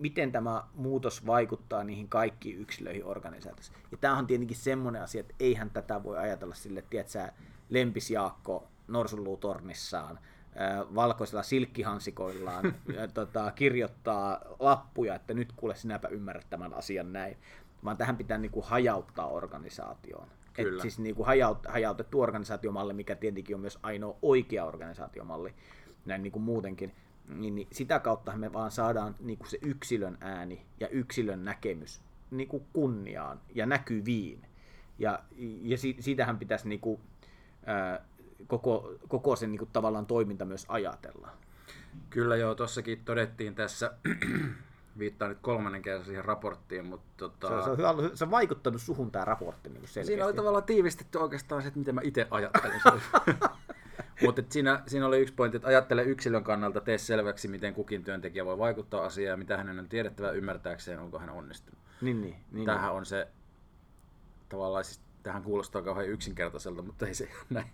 miten 0.00 0.32
tämä 0.32 0.64
muutos 0.74 1.26
vaikuttaa 1.26 1.84
niihin 1.84 2.08
kaikkiin 2.08 2.58
yksilöihin 2.58 3.04
organisaatiossa. 3.04 3.72
Ja 3.90 3.98
tämä 3.98 4.18
on 4.18 4.26
tietenkin 4.26 4.56
semmoinen 4.56 5.02
asia, 5.02 5.20
että 5.20 5.34
eihän 5.40 5.70
tätä 5.70 6.02
voi 6.02 6.18
ajatella 6.18 6.54
sille, 6.54 6.84
että 6.92 7.32
Lempis 7.68 8.10
Jaakko 8.10 8.68
norsunluutornissaan 8.88 10.18
valkoisilla 10.94 11.42
silkkihansikoillaan 11.42 12.74
tota, 13.14 13.50
kirjoittaa 13.50 14.40
lappuja, 14.58 15.14
että 15.14 15.34
nyt 15.34 15.52
kuule 15.52 15.74
sinäpä 15.74 16.08
ymmärrät 16.08 16.46
tämän 16.50 16.74
asian 16.74 17.12
näin, 17.12 17.36
vaan 17.84 17.96
tähän 17.96 18.16
pitää 18.16 18.38
niin 18.38 18.50
kuin 18.50 18.66
hajauttaa 18.66 19.26
organisaatioon. 19.26 20.28
Kyllä. 20.64 20.76
Et 20.76 20.82
siis 20.82 20.98
niin 20.98 21.14
kuin 21.14 21.26
hajaut, 21.26 21.58
hajautettu 21.68 22.20
organisaatiomalli, 22.20 22.92
mikä 22.92 23.16
tietenkin 23.16 23.56
on 23.56 23.60
myös 23.60 23.78
ainoa 23.82 24.18
oikea 24.22 24.64
organisaatiomalli, 24.64 25.54
näin 26.04 26.22
niin 26.22 26.32
kuin 26.32 26.42
muutenkin, 26.42 26.94
niin, 27.28 27.54
niin 27.54 27.68
sitä 27.72 27.98
kautta 27.98 28.36
me 28.36 28.52
vaan 28.52 28.70
saadaan 28.70 29.16
niin 29.20 29.38
kuin 29.38 29.50
se 29.50 29.58
yksilön 29.62 30.18
ääni 30.20 30.66
ja 30.80 30.88
yksilön 30.88 31.44
näkemys 31.44 32.00
niin 32.30 32.48
kuin 32.48 32.66
kunniaan 32.72 33.40
ja 33.54 33.66
näkyviin. 33.66 34.42
Ja, 34.98 35.22
ja 35.62 35.78
si, 35.78 35.96
siitähän 36.00 36.38
pitäisi 36.38 36.68
niin 36.68 36.80
kuin, 36.80 37.00
ää, 37.66 38.04
koko, 38.46 38.94
koko 39.08 39.36
sen 39.36 39.52
niin 39.52 39.58
kuin, 39.58 39.70
tavallaan 39.72 40.06
toiminta 40.06 40.44
myös 40.44 40.66
ajatella. 40.68 41.30
Kyllä 42.10 42.36
joo, 42.36 42.54
tuossakin 42.54 43.04
todettiin 43.04 43.54
tässä, 43.54 43.94
viittaan 44.98 45.28
nyt 45.28 45.38
kolmannen 45.42 45.82
kerran 45.82 46.04
siihen 46.04 46.24
raporttiin, 46.24 46.86
mutta... 46.86 47.08
Tota... 47.16 47.48
Se, 47.48 47.54
on, 47.54 47.64
se, 47.64 47.70
on 47.70 47.76
hyvä, 47.78 48.16
se 48.16 48.24
on 48.24 48.30
vaikuttanut 48.30 48.82
suhun 48.82 49.10
tämä 49.10 49.24
raportti 49.24 49.68
niin 49.68 49.78
selkeästi. 49.80 50.04
Siinä 50.04 50.26
oli 50.26 50.34
tavallaan 50.34 50.64
tiivistetty 50.64 51.18
oikeastaan 51.18 51.62
se, 51.62 51.72
miten 51.74 51.94
mä 51.94 52.00
itse 52.04 52.26
ajattelen. 52.30 52.80
mutta 54.24 54.42
siinä, 54.48 54.82
siinä 54.86 55.06
oli 55.06 55.20
yksi 55.20 55.34
pointti, 55.34 55.56
että 55.56 55.68
ajattele 55.68 56.02
yksilön 56.02 56.44
kannalta, 56.44 56.80
tee 56.80 56.98
selväksi, 56.98 57.48
miten 57.48 57.74
kukin 57.74 58.04
työntekijä 58.04 58.44
voi 58.44 58.58
vaikuttaa 58.58 59.04
asiaan 59.04 59.30
ja 59.30 59.36
mitä 59.36 59.56
hänen 59.56 59.78
on 59.78 59.88
tiedettävä 59.88 60.30
ymmärtääkseen, 60.30 61.00
onko 61.00 61.18
hän 61.18 61.30
onnistunut. 61.30 61.80
Niin, 62.00 62.20
niin, 62.20 62.36
niin, 62.52 62.66
Tämähän 62.66 62.90
niin. 62.90 62.96
on 62.96 63.06
se 63.06 63.28
tavallaan 64.48 64.84
siis 64.84 65.00
tähän 65.22 65.42
kuulostaa 65.42 65.82
kauhean 65.82 66.08
yksinkertaiselta, 66.08 66.82
mutta 66.82 67.06
ei 67.06 67.14
se 67.14 67.28
näin, 67.50 67.70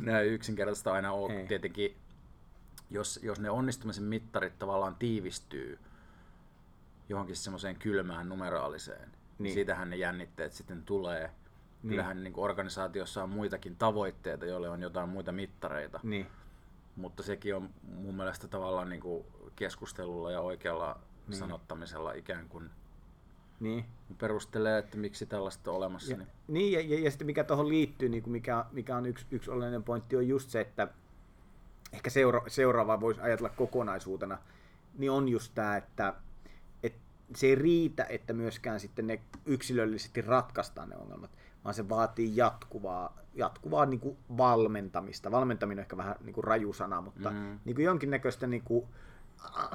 näin 0.00 0.28
yksinkertaista 0.28 0.92
aina 0.92 1.12
ole. 1.12 1.32
Ei. 1.32 1.46
Tietenkin, 1.46 1.96
jos, 2.90 3.20
jos 3.22 3.40
ne 3.40 3.50
onnistumisen 3.50 4.04
mittarit 4.04 4.58
tavallaan 4.58 4.94
tiivistyy 4.94 5.78
johonkin 7.08 7.36
semmoiseen 7.36 7.76
kylmään 7.76 8.28
numeraaliseen, 8.28 9.08
niin. 9.08 9.14
niin 9.38 9.54
siitähän 9.54 9.90
ne 9.90 9.96
jännitteet 9.96 10.52
sitten 10.52 10.82
tulee. 10.84 11.30
Niin. 11.82 11.90
Kyllähän 11.90 12.24
niin 12.24 12.32
kuin 12.32 12.44
organisaatiossa 12.44 13.22
on 13.22 13.30
muitakin 13.30 13.76
tavoitteita, 13.76 14.46
joille 14.46 14.68
on 14.68 14.82
jotain 14.82 15.08
muita 15.08 15.32
mittareita. 15.32 16.00
Niin. 16.02 16.26
Mutta 16.96 17.22
sekin 17.22 17.56
on 17.56 17.70
mun 17.82 18.14
mielestä 18.14 18.48
tavallaan 18.48 18.88
niin 18.88 19.00
kuin 19.00 19.24
keskustelulla 19.56 20.30
ja 20.30 20.40
oikealla 20.40 21.00
niin. 21.28 21.38
sanottamisella 21.38 22.12
ikään 22.12 22.48
kuin 22.48 22.70
niin. 23.60 23.84
perustelee, 24.18 24.78
että 24.78 24.96
miksi 24.96 25.26
tällaista 25.26 25.70
on 25.70 25.76
olemassa. 25.76 26.12
Ja, 26.12 26.16
niin, 26.16 26.28
niin 26.48 26.72
ja, 26.72 26.80
ja, 26.80 27.04
ja 27.04 27.10
sitten 27.10 27.26
mikä 27.26 27.44
tuohon 27.44 27.68
liittyy, 27.68 28.08
niin 28.08 28.22
kuin 28.22 28.32
mikä, 28.32 28.64
mikä 28.72 28.96
on 28.96 29.06
yksi, 29.06 29.26
yksi 29.30 29.50
oleellinen 29.50 29.84
pointti, 29.84 30.16
on 30.16 30.28
just 30.28 30.50
se, 30.50 30.60
että 30.60 30.88
ehkä 31.92 32.10
seura, 32.10 32.42
seuraava 32.46 33.00
voisi 33.00 33.20
ajatella 33.20 33.48
kokonaisuutena, 33.48 34.38
niin 34.98 35.10
on 35.10 35.28
just 35.28 35.52
tämä, 35.54 35.76
että 35.76 36.08
et 36.08 36.14
se 37.36 37.46
ei 37.46 37.54
riitä, 37.54 38.06
että 38.08 38.32
myöskään 38.32 38.80
sitten 38.80 39.06
ne 39.06 39.20
yksilöllisesti 39.46 40.20
ratkaistaan 40.20 40.88
ne 40.88 40.96
ongelmat, 40.96 41.30
vaan 41.64 41.74
se 41.74 41.88
vaatii 41.88 42.36
jatkuvaa, 42.36 43.18
jatkuvaa 43.34 43.86
niin 43.86 44.00
kuin 44.00 44.16
valmentamista. 44.36 45.30
Valmentaminen 45.30 45.78
on 45.78 45.82
ehkä 45.82 45.96
vähän 45.96 46.16
niin 46.24 46.34
kuin 46.34 46.44
raju 46.44 46.72
sana, 46.72 47.00
mutta 47.00 47.30
mm. 47.30 47.58
niin 47.64 47.74
kuin 47.74 47.84
jonkinnäköistä, 47.84 48.46
niin 48.46 48.62
kuin, 48.62 48.86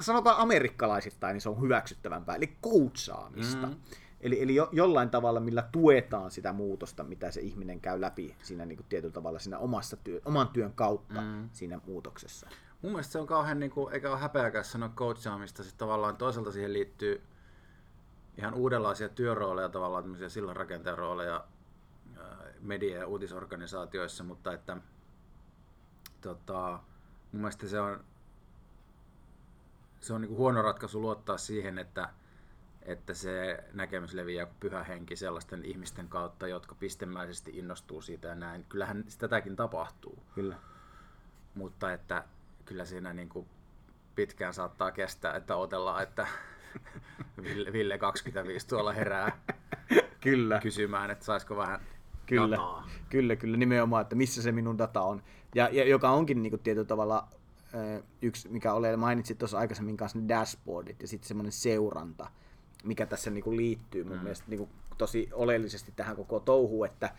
sanotaan 0.00 0.38
amerikkalaisittain, 0.38 1.34
niin 1.34 1.40
se 1.40 1.48
on 1.48 1.60
hyväksyttävämpää, 1.60 2.36
eli 2.36 2.56
coachaamista. 2.62 3.66
Mm. 3.66 3.76
Eli, 4.20 4.42
eli 4.42 4.54
jo, 4.54 4.68
jollain 4.72 5.10
tavalla, 5.10 5.40
millä 5.40 5.62
tuetaan 5.72 6.30
sitä 6.30 6.52
muutosta, 6.52 7.04
mitä 7.04 7.30
se 7.30 7.40
ihminen 7.40 7.80
käy 7.80 8.00
läpi 8.00 8.36
siinä 8.42 8.66
niin 8.66 8.76
kuin 8.76 8.86
tietyllä 8.88 9.12
tavalla 9.12 9.38
siinä 9.38 9.58
omassa 9.58 9.96
työ, 9.96 10.20
oman 10.24 10.48
työn 10.48 10.72
kautta 10.72 11.20
mm. 11.20 11.48
siinä 11.52 11.80
muutoksessa. 11.86 12.48
Mun 12.82 12.92
mielestä 12.92 13.12
se 13.12 13.18
on 13.18 13.26
kauhean, 13.26 13.60
niin 13.60 13.70
kuin, 13.70 13.94
eikä 13.94 14.10
ole 14.10 14.18
häpeäkäs 14.18 14.72
sanoa 14.72 14.88
coachaamista, 14.88 15.62
sitten 15.62 15.78
tavallaan 15.78 16.16
toisaalta 16.16 16.52
siihen 16.52 16.72
liittyy 16.72 17.22
ihan 18.38 18.54
uudenlaisia 18.54 19.08
työrooleja, 19.08 19.68
tavallaan 19.68 20.04
tämmöisiä 20.04 20.28
sillan 20.28 20.56
rakenteen 20.56 20.98
rooleja 20.98 21.44
media- 22.60 22.98
ja 22.98 23.06
uutisorganisaatioissa, 23.06 24.24
mutta 24.24 24.52
että 24.52 24.76
tota, 26.20 26.80
mun 27.32 27.40
mielestä 27.40 27.68
se 27.68 27.80
on, 27.80 28.04
se 30.00 30.14
on 30.14 30.20
niin 30.20 30.28
kuin 30.28 30.38
huono 30.38 30.62
ratkaisu 30.62 31.00
luottaa 31.00 31.38
siihen, 31.38 31.78
että, 31.78 32.08
että 32.82 33.14
se 33.14 33.64
näkemys 33.72 34.14
leviää 34.14 34.46
kuin 34.46 34.56
pyhä 34.60 34.84
henki 34.84 35.16
sellaisten 35.16 35.64
ihmisten 35.64 36.08
kautta, 36.08 36.48
jotka 36.48 36.74
pistemäisesti 36.74 37.58
innostuu 37.58 38.02
siitä 38.02 38.28
ja 38.28 38.34
näin. 38.34 38.64
Kyllähän 38.68 39.04
tätäkin 39.18 39.56
tapahtuu. 39.56 40.22
Kyllä. 40.34 40.56
Mutta 41.54 41.92
että 41.92 42.24
kyllä 42.64 42.84
siinä 42.84 43.12
niin 43.12 43.28
kuin 43.28 43.48
pitkään 44.14 44.54
saattaa 44.54 44.90
kestää, 44.90 45.36
että 45.36 45.56
otellaan, 45.56 46.02
että 46.02 46.26
Ville, 47.42 47.72
Ville 47.72 47.98
25 47.98 48.68
tuolla 48.68 48.92
herää 48.92 49.38
kyllä. 50.20 50.60
kysymään, 50.60 51.10
että 51.10 51.24
saisiko 51.24 51.56
vähän 51.56 51.80
kyllä, 52.26 52.56
dataa. 52.56 52.88
Kyllä, 53.10 53.36
kyllä, 53.36 53.56
nimenomaan, 53.56 54.02
että 54.02 54.16
missä 54.16 54.42
se 54.42 54.52
minun 54.52 54.78
data 54.78 55.02
on. 55.02 55.22
Ja, 55.54 55.68
ja 55.72 55.88
joka 55.88 56.10
onkin 56.10 56.42
niin 56.42 56.50
kuin, 56.50 56.60
tietyllä 56.60 56.86
tavalla 56.86 57.28
yksi, 58.22 58.48
mikä 58.48 58.72
ole, 58.72 58.96
mainitsit 58.96 59.38
tuossa 59.38 59.58
aikaisemmin 59.58 59.96
kanssa 59.96 60.18
ne 60.18 60.28
dashboardit 60.28 61.02
ja 61.02 61.08
sitten 61.08 61.28
semmoinen 61.28 61.52
seuranta, 61.52 62.30
mikä 62.84 63.06
tässä 63.06 63.30
niin 63.30 63.44
kuin 63.44 63.56
liittyy 63.56 64.04
mun 64.04 64.16
mm. 64.16 64.22
mielestä 64.22 64.44
niin 64.48 64.58
kuin, 64.58 64.70
tosi 64.98 65.28
oleellisesti 65.32 65.92
tähän 65.96 66.16
koko 66.16 66.40
touhuun, 66.40 66.86
että 66.86 67.10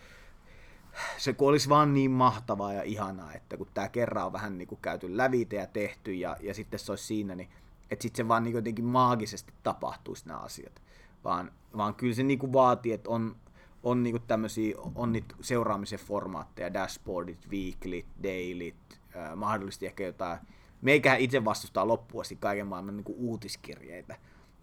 se 1.18 1.34
kun 1.34 1.50
olisi 1.50 1.70
vaan 1.70 1.94
niin 1.94 2.12
mahtavaa 2.12 2.74
ja 2.74 2.84
ihanaa, 2.84 3.34
että 3.34 3.58
kun 3.58 3.68
tämä 3.74 3.90
kerran 3.90 4.26
on 4.26 4.34
vähän 4.34 4.58
niin 4.58 4.68
kuin 4.68 4.80
käyty 4.82 5.18
lävite 5.18 5.56
ja 5.56 5.68
tehty 5.68 6.14
ja, 6.14 6.38
ja 6.40 6.54
sitten 6.54 6.80
se 6.80 6.92
olisi 6.92 7.04
siinä, 7.04 7.36
niin 7.36 7.50
että 7.92 8.04
sitten 8.04 8.26
se 8.26 8.28
vaan 8.28 8.44
niin 8.44 8.56
jotenkin 8.56 8.86
maagisesti 8.86 9.54
tapahtuisi 9.64 10.28
nämä 10.28 10.40
asiat. 10.40 10.82
Vaan, 11.24 11.52
vaan 11.78 11.96
kyllä 11.96 12.14
se 12.14 12.24
niin 12.24 12.40
kuin 12.40 12.54
vaatii, 12.54 12.92
että 12.92 13.10
on, 13.10 13.36
on 13.84 14.04
niin 14.04 14.22
tämmöisiä 14.28 14.76
on 14.96 15.12
niitä 15.12 15.36
seuraamisen 15.42 16.00
formaatteja, 16.00 16.74
dashboardit, 16.74 17.50
weeklyt, 17.50 18.06
dailyt, 18.24 19.00
äh, 19.16 19.36
mahdollisesti 19.36 19.86
ehkä 19.86 20.04
jotain. 20.04 20.40
Meikähän 20.82 21.20
itse 21.20 21.46
vastustaa 21.46 21.88
loppuasti 21.88 22.36
kaiken 22.36 22.68
maailman 22.68 22.98
niin 22.98 23.16
uutiskirjeitä, 23.18 24.18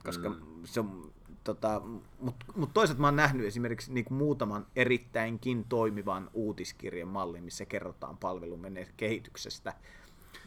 koska 0.05 0.29
mm. 0.29 0.37
se 0.65 0.81
on, 0.81 1.13
tota, 1.45 1.83
mutta 2.21 2.47
mut 2.57 2.71
toisaalta 2.75 3.01
mä 3.01 3.07
oon 3.07 3.17
nähnyt 3.17 3.47
esimerkiksi 3.47 3.93
niin 3.93 4.07
muutaman 4.11 4.67
erittäinkin 4.77 5.65
toimivan 5.69 6.31
uutiskirjan 6.33 7.09
mallin, 7.09 7.45
missä 7.45 7.67
kerrotaan 7.67 8.17
palvelun 8.19 8.67
kehityksestä, 8.97 9.75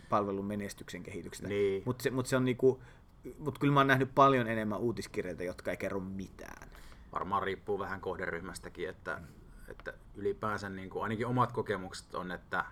palvelun 0.10 0.46
menestyksen 0.46 1.04
kehityksestä. 1.04 1.48
Niin. 1.48 1.84
Mutta 1.86 2.04
se, 2.04 2.10
mut 2.10 2.28
se 2.28 2.36
on 2.36 2.46
niinku, 2.46 2.82
mut 3.40 3.60
kyllä 3.60 3.74
mä 3.74 3.80
oon 3.80 3.88
nähnyt 3.88 4.16
paljon 4.16 4.48
enemmän 4.48 4.80
uutiskirjeitä, 4.80 5.44
jotka 5.44 5.72
ei 5.72 5.78
kerro 5.78 6.00
mitään 6.00 6.70
varmaan 7.12 7.44
riippuu 7.44 7.80
vähän 7.80 8.02
kohderyhmästäkin, 8.02 8.90
että, 8.90 9.22
että 9.68 9.94
ylipäänsä 10.16 10.70
niin 10.70 10.90
kuin 10.90 11.04
ainakin 11.04 11.28
omat 11.28 11.52
kokemukset 11.52 12.16
on, 12.16 12.32
että 12.32 12.66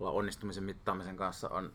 onnistumisen 0.00 0.64
mittaamisen 0.64 1.16
kanssa 1.16 1.48
on 1.48 1.72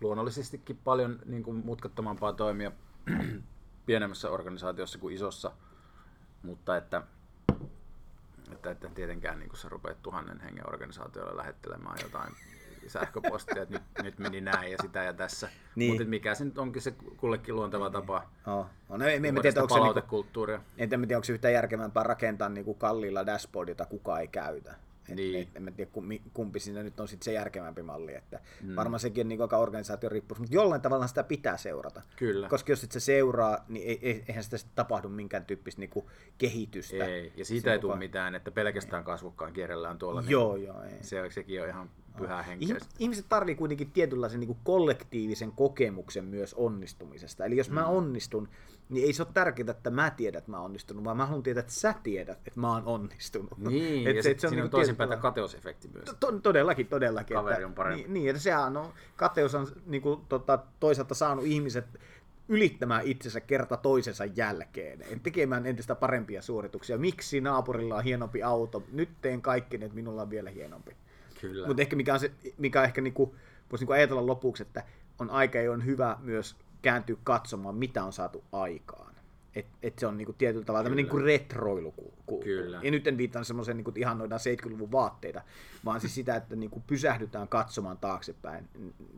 luonnollisestikin 0.00 0.76
paljon 0.76 1.18
niin 1.26 1.42
kuin 1.42 1.56
mutkattomampaa 1.66 2.32
toimia 2.32 2.72
pienemmässä 3.86 4.30
organisaatiossa 4.30 4.98
kuin 4.98 5.14
isossa, 5.14 5.52
mutta 6.42 6.76
että, 6.76 7.02
että, 8.52 8.70
että 8.70 8.88
tietenkään 8.88 9.38
niin 9.38 9.48
kuin 9.48 9.58
sä 9.58 9.68
rupeat 9.68 10.02
tuhannen 10.02 10.40
hengen 10.40 10.68
organisaatiolle 10.68 11.36
lähettelemään 11.36 11.98
jotain 12.02 12.32
sähköpostia, 12.86 13.62
että 13.62 13.74
nyt, 13.74 13.82
nyt 14.02 14.18
meni 14.18 14.40
näin 14.40 14.72
ja 14.72 14.78
sitä 14.82 15.02
ja 15.02 15.12
tässä. 15.12 15.48
Niin. 15.74 15.92
Mutta 15.92 16.08
mikä 16.08 16.34
se 16.34 16.44
nyt 16.44 16.58
onkin 16.58 16.82
se 16.82 16.94
kullekin 17.16 17.56
luonteva 17.56 17.90
tapa. 17.90 18.22
Oh. 18.46 18.66
No, 18.88 19.06
ei, 19.06 19.20
me, 19.20 19.32
me 19.32 19.40
tiedä, 19.40 19.62
onko 19.62 19.74
se 19.74 19.80
niinku, 19.80 20.26
en 20.78 20.88
tiedä, 20.88 21.16
onko 21.16 21.24
se 21.24 21.32
yhtään 21.32 21.54
järkevämpää 21.54 22.02
rakentaa 22.02 22.48
niinku 22.48 22.74
kalliilla 22.74 23.26
dashboard, 23.26 23.68
jota 23.68 23.86
kukaan 23.86 24.20
ei 24.20 24.28
käytä. 24.28 24.74
Et, 25.08 25.16
niin. 25.16 25.42
et, 25.42 25.56
en 25.56 25.74
tiedä, 25.76 25.90
kumpi 26.32 26.60
siinä 26.60 26.82
nyt 26.82 27.00
on 27.00 27.08
sit 27.08 27.22
se 27.22 27.32
järkevämpi 27.32 27.82
malli. 27.82 28.14
Että 28.14 28.40
mm. 28.62 28.76
Varmaan 28.76 29.00
sekin 29.00 29.24
on 29.24 29.28
niin 29.28 29.42
aika 29.42 29.58
organisaation 29.58 30.12
riippuu, 30.12 30.36
mutta 30.38 30.54
jollain 30.54 30.80
tavalla 30.80 31.06
sitä 31.06 31.24
pitää 31.24 31.56
seurata. 31.56 32.02
Kyllä. 32.16 32.48
Koska 32.48 32.72
jos 32.72 32.84
et 32.84 32.92
se 32.92 33.00
seuraa, 33.00 33.64
niin 33.68 33.98
ei, 34.02 34.24
eihän 34.28 34.44
sitä 34.44 34.58
sitten 34.58 34.76
tapahdu 34.76 35.08
minkään 35.08 35.44
tyyppistä 35.44 35.80
niin 35.80 36.04
kehitystä. 36.38 37.04
Ei, 37.04 37.32
ja 37.36 37.44
siitä 37.44 37.72
ei 37.72 37.78
tule 37.78 37.96
mitään, 37.96 38.34
että 38.34 38.50
pelkästään 38.50 39.04
kasvokkaan 39.04 39.52
kierrellään 39.52 39.98
tuolla. 39.98 40.24
Joo, 40.28 40.54
niin 40.54 40.66
joo. 40.66 40.82
Ei. 40.82 40.90
Se, 41.00 41.30
sekin 41.30 41.62
on 41.62 41.68
ihan 41.68 41.90
pyhää 42.18 42.42
henkeä. 42.42 42.76
Ihmiset 42.98 43.26
tarvii 43.28 43.54
kuitenkin 43.54 43.90
tietynlaisen 43.90 44.40
niin 44.40 44.46
kuin 44.48 44.58
kollektiivisen 44.64 45.52
kokemuksen 45.52 46.24
myös 46.24 46.54
onnistumisesta. 46.54 47.44
Eli 47.44 47.56
jos 47.56 47.68
mm. 47.68 47.74
mä 47.74 47.86
onnistun, 47.86 48.48
niin 48.88 49.06
ei 49.06 49.12
se 49.12 49.22
ole 49.22 49.30
tärkeää, 49.34 49.70
että 49.70 49.90
mä 49.90 50.10
tiedän, 50.10 50.38
että 50.38 50.50
mä 50.50 50.60
onnistunut, 50.60 51.04
vaan 51.04 51.16
mä 51.16 51.26
haluan 51.26 51.42
tietää, 51.42 51.60
että 51.60 51.72
sä 51.72 51.94
tiedät, 52.02 52.38
että 52.46 52.60
mä 52.60 52.72
oon 52.72 52.84
onnistunut. 52.84 53.58
Niin, 53.58 54.06
et 54.08 54.16
ja 54.16 54.22
se, 54.22 54.28
se 54.38 54.46
on 54.46 54.50
siinä 54.50 54.50
niin 54.50 54.64
on 54.64 54.70
toisinpäin 54.70 55.10
tämä 55.10 55.22
kateusefekti 55.22 55.88
myös. 55.88 56.16
To, 56.20 56.32
todellakin, 56.32 56.86
todellakin. 56.86 57.36
Kaveri 57.36 57.54
että, 57.54 57.66
on 57.66 57.74
parempi. 57.74 58.02
Niin, 58.02 58.14
niin 58.14 58.30
että 58.30 58.42
sehän 58.42 58.76
on, 58.76 58.92
kateus 59.16 59.54
on 59.54 59.66
niin 59.86 60.02
kuin, 60.02 60.20
tota, 60.28 60.58
toisaalta 60.80 61.14
saanut 61.14 61.44
ihmiset 61.44 61.84
ylittämään 62.48 63.02
itsensä 63.04 63.40
kerta 63.40 63.76
toisensa 63.76 64.24
jälkeen, 64.24 65.20
tekemään 65.22 65.66
entistä 65.66 65.94
parempia 65.94 66.42
suorituksia. 66.42 66.98
Miksi 66.98 67.40
naapurilla 67.40 67.96
on 67.96 68.04
hienompi 68.04 68.42
auto? 68.42 68.82
Nyt 68.92 69.08
teen 69.20 69.42
kaikki, 69.42 69.76
että 69.76 69.94
minulla 69.94 70.22
on 70.22 70.30
vielä 70.30 70.50
hienompi. 70.50 70.96
Kyllä. 71.40 71.66
Mutta 71.66 71.82
ehkä 71.82 71.96
mikä 71.96 72.14
on, 72.14 72.20
se, 72.20 72.32
mikä 72.58 72.78
on 72.80 72.84
ehkä 72.84 73.00
niinku, 73.00 73.34
voisi 73.70 73.82
niinku 73.82 73.92
ajatella 73.92 74.26
lopuksi, 74.26 74.62
että 74.62 74.84
on 75.18 75.30
aika 75.30 75.58
on 75.72 75.84
hyvä 75.84 76.16
myös 76.20 76.56
kääntyä 76.82 77.16
katsomaan, 77.24 77.74
mitä 77.74 78.04
on 78.04 78.12
saatu 78.12 78.44
aikaan. 78.52 79.14
Että 79.54 79.78
et 79.82 79.98
se 79.98 80.06
on 80.06 80.16
niinku 80.16 80.32
tietyllä 80.32 80.64
tavalla 80.64 80.84
tämmöinen 80.84 81.04
niinku 81.04 81.18
retroilu. 81.18 81.94
Kyllä. 82.44 82.80
Ja 82.82 82.90
nyt 82.90 83.06
en 83.06 83.18
viittaa 83.18 83.44
semmoiseen, 83.44 83.76
niinku, 83.76 83.92
että 83.96 84.14
noidaan 84.14 84.40
70-luvun 84.40 84.92
vaatteita, 84.92 85.42
vaan 85.84 86.00
siis 86.00 86.14
sitä, 86.14 86.36
että 86.36 86.56
niinku 86.56 86.82
pysähdytään 86.86 87.48
katsomaan 87.48 87.98
taaksepäin. 87.98 88.68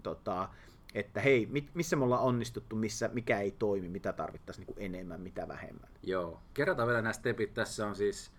Tota, 0.02 0.48
että 0.94 1.20
hei, 1.20 1.48
missä 1.74 1.96
me 1.96 2.04
ollaan 2.04 2.22
onnistuttu, 2.22 2.76
missä, 2.76 3.11
mikä 3.12 3.40
ei 3.40 3.50
toimi, 3.50 3.88
mitä 3.88 4.12
tarvittaisiin 4.12 4.66
niin 4.66 4.94
enemmän, 4.94 5.20
mitä 5.20 5.48
vähemmän. 5.48 5.88
Joo, 6.02 6.40
kerrotaan 6.54 6.88
vielä 6.88 7.02
nämä 7.02 7.12
stepit. 7.12 7.54
Tässä 7.54 7.87
on 7.87 7.96
siis 7.96 8.30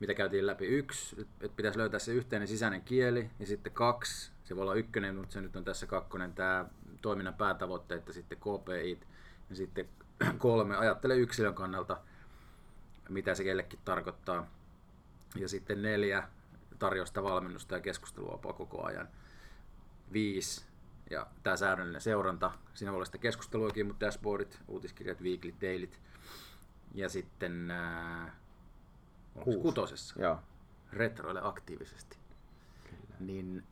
mitä 0.00 0.14
käytiin 0.14 0.46
läpi. 0.46 0.66
Yksi, 0.66 1.20
että 1.20 1.56
pitäisi 1.56 1.78
löytää 1.78 2.00
se 2.00 2.12
yhteinen 2.12 2.48
sisäinen 2.48 2.82
kieli, 2.82 3.30
ja 3.40 3.46
sitten 3.46 3.72
kaksi, 3.72 4.30
se 4.44 4.56
voi 4.56 4.62
olla 4.62 4.74
ykkönen, 4.74 5.16
mutta 5.16 5.32
se 5.32 5.40
nyt 5.40 5.56
on 5.56 5.64
tässä 5.64 5.86
kakkonen, 5.86 6.32
tämä 6.32 6.64
toiminnan 7.02 7.34
päätavoitteet, 7.34 8.06
ja 8.06 8.12
sitten 8.12 8.38
KPI, 8.38 9.00
ja 9.50 9.56
sitten 9.56 9.88
kolme, 10.38 10.76
ajattele 10.76 11.16
yksilön 11.16 11.54
kannalta, 11.54 12.00
mitä 13.08 13.34
se 13.34 13.44
kellekin 13.44 13.78
tarkoittaa. 13.84 14.46
Ja 15.36 15.48
sitten 15.48 15.82
neljä, 15.82 16.28
tarjosta 16.78 17.22
valmennusta 17.22 17.74
ja 17.74 17.80
keskustelua 17.80 18.38
koko 18.42 18.84
ajan. 18.84 19.08
Viisi, 20.12 20.64
ja 21.10 21.26
tämä 21.42 21.56
säännöllinen 21.56 22.00
seuranta, 22.00 22.52
siinä 22.74 22.92
voi 22.92 22.96
olla 22.96 23.04
sitä 23.04 23.18
keskusteluakin, 23.18 23.86
mutta 23.86 24.06
dashboardit, 24.06 24.58
uutiskirjat, 24.68 25.20
weekly, 25.20 25.54
dailyt. 25.60 26.00
Ja 26.94 27.08
sitten 27.08 27.72
Kuusi. 29.44 29.60
kutosessa. 29.60 30.22
Joo. 30.22 30.38
Retroille 30.92 31.40
aktiivisesti. 31.42 32.18
Kyllä. 32.84 33.14
Niin 33.20 33.64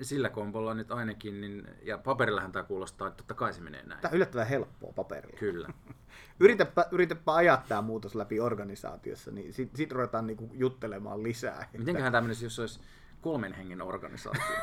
sillä 0.00 0.28
kombolla 0.28 0.74
nyt 0.74 0.92
ainakin, 0.92 1.40
niin, 1.40 1.68
ja 1.82 1.98
paperillahan 1.98 2.52
tämä 2.52 2.62
kuulostaa, 2.62 3.08
että 3.08 3.16
totta 3.16 3.34
kai 3.34 3.52
se 3.54 3.60
menee 3.60 3.82
näin. 3.82 4.00
Tämä 4.00 4.10
on 4.10 4.16
yllättävän 4.16 4.46
helppoa 4.46 4.92
paperilla. 4.92 5.38
Kyllä. 5.38 5.68
yritäpä, 6.40 6.86
yritäpä 6.90 7.34
ajaa 7.34 7.64
tämä 7.68 7.82
muutos 7.82 8.14
läpi 8.14 8.40
organisaatiossa, 8.40 9.30
niin 9.30 9.52
sitten 9.52 9.76
sit 9.76 9.92
ruvetaan 9.92 10.26
niinku 10.26 10.50
juttelemaan 10.52 11.22
lisää. 11.22 11.68
Mitenköhän 11.78 12.12
tämä 12.12 12.22
menisi, 12.22 12.44
jos 12.44 12.58
olisi 12.58 12.80
kolmen 13.20 13.52
hengen 13.52 13.82
organisaatio? 13.82 14.56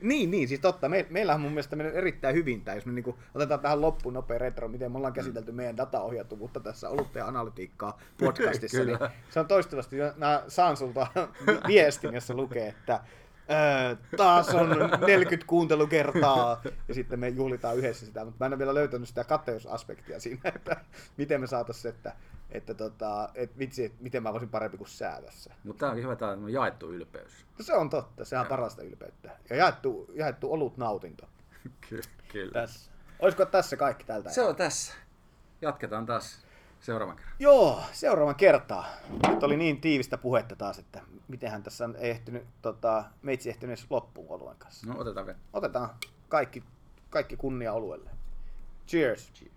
Niin, 0.00 0.30
niin, 0.30 0.48
siis 0.48 0.60
totta. 0.60 0.88
Me, 0.88 1.06
meillä 1.10 1.34
on 1.34 1.40
mun 1.40 1.50
mielestä 1.52 1.76
mennyt 1.76 1.96
erittäin 1.96 2.34
hyvin 2.34 2.64
tämä, 2.64 2.74
jos 2.74 2.86
me 2.86 2.92
niinku 2.92 3.18
otetaan 3.34 3.60
tähän 3.60 3.80
loppuun 3.80 4.14
nopea 4.14 4.38
retro, 4.38 4.68
miten 4.68 4.92
me 4.92 4.96
ollaan 4.96 5.12
käsitelty 5.12 5.52
meidän 5.52 5.76
dataohjautuvuutta 5.76 6.60
tässä 6.60 6.88
olutta 6.88 7.24
analytiikkaa 7.24 8.00
podcastissa. 8.18 8.84
niin 8.84 8.98
se 9.30 9.40
on 9.40 9.46
toistuvasti, 9.46 9.96
mä 10.16 10.42
saan 10.48 10.76
sulta 10.76 11.06
viestin, 11.68 12.14
jossa 12.14 12.34
lukee, 12.34 12.68
että 12.68 13.00
Öö, 13.50 13.96
taas 14.16 14.48
on 14.48 14.68
40 15.06 15.46
kuuntelukertaa 15.46 16.62
ja 16.88 16.94
sitten 16.94 17.20
me 17.20 17.28
juhlitaan 17.28 17.76
yhdessä 17.76 18.06
sitä, 18.06 18.24
mutta 18.24 18.36
mä 18.38 18.46
en 18.46 18.52
ole 18.52 18.58
vielä 18.58 18.74
löytänyt 18.74 19.08
sitä 19.08 19.24
kateusaspektia 19.24 20.20
siinä, 20.20 20.40
että 20.54 20.76
miten 21.16 21.40
me 21.40 21.46
saataisiin, 21.46 21.94
että, 21.94 22.12
että, 22.50 22.74
tota, 22.74 23.28
että 23.34 23.58
vitsi, 23.58 23.84
että 23.84 24.02
miten 24.02 24.22
mä 24.22 24.32
voisin 24.32 24.48
parempi 24.48 24.76
kuin 24.76 24.88
sää 24.88 25.22
tässä. 25.22 25.54
Mutta 25.64 25.80
tämä 25.80 25.92
on 25.92 25.98
hyvä, 25.98 26.16
tämä 26.16 26.32
on 26.32 26.52
jaettu 26.52 26.92
ylpeys. 26.92 27.46
No 27.58 27.64
se 27.64 27.74
on 27.74 27.90
totta, 27.90 28.24
sehän 28.24 28.44
on 28.44 28.48
parasta 28.48 28.82
ylpeyttä. 28.82 29.30
Ja 29.50 29.56
jaettu, 29.56 30.10
jaettu 30.14 30.52
olut 30.52 30.76
nautinto. 30.76 31.28
Kyllä. 32.32 32.52
tässä. 32.52 32.90
Olisiko 33.18 33.46
tässä 33.46 33.76
kaikki 33.76 34.04
tältä? 34.04 34.30
Se 34.30 34.42
on 34.42 34.56
tässä. 34.56 34.94
Jatketaan 35.62 36.06
taas 36.06 36.45
seuraavan 36.86 37.16
kerran. 37.16 37.34
Joo, 37.38 37.80
seuraavan 37.92 38.34
kertaa. 38.34 38.86
Nyt 39.28 39.42
oli 39.42 39.56
niin 39.56 39.80
tiivistä 39.80 40.18
puhetta 40.18 40.56
taas, 40.56 40.78
että 40.78 41.00
mitenhän 41.28 41.62
tässä 41.62 41.84
on 41.84 41.96
ei 41.98 42.10
ehtinyt, 42.10 42.44
tota, 42.62 43.04
meitsi 43.22 43.48
ehtinyt 43.48 43.78
edes 43.78 43.90
loppuun 43.90 44.30
oluen 44.30 44.56
kanssa. 44.58 44.86
No 44.86 44.98
otetaan 44.98 45.26
vielä. 45.26 45.38
Otetaan 45.52 45.90
kaikki, 46.28 46.64
kaikki 47.10 47.36
kunnia 47.36 47.72
oluelle. 47.72 48.10
Cheers. 48.88 49.32
Cheers. 49.32 49.56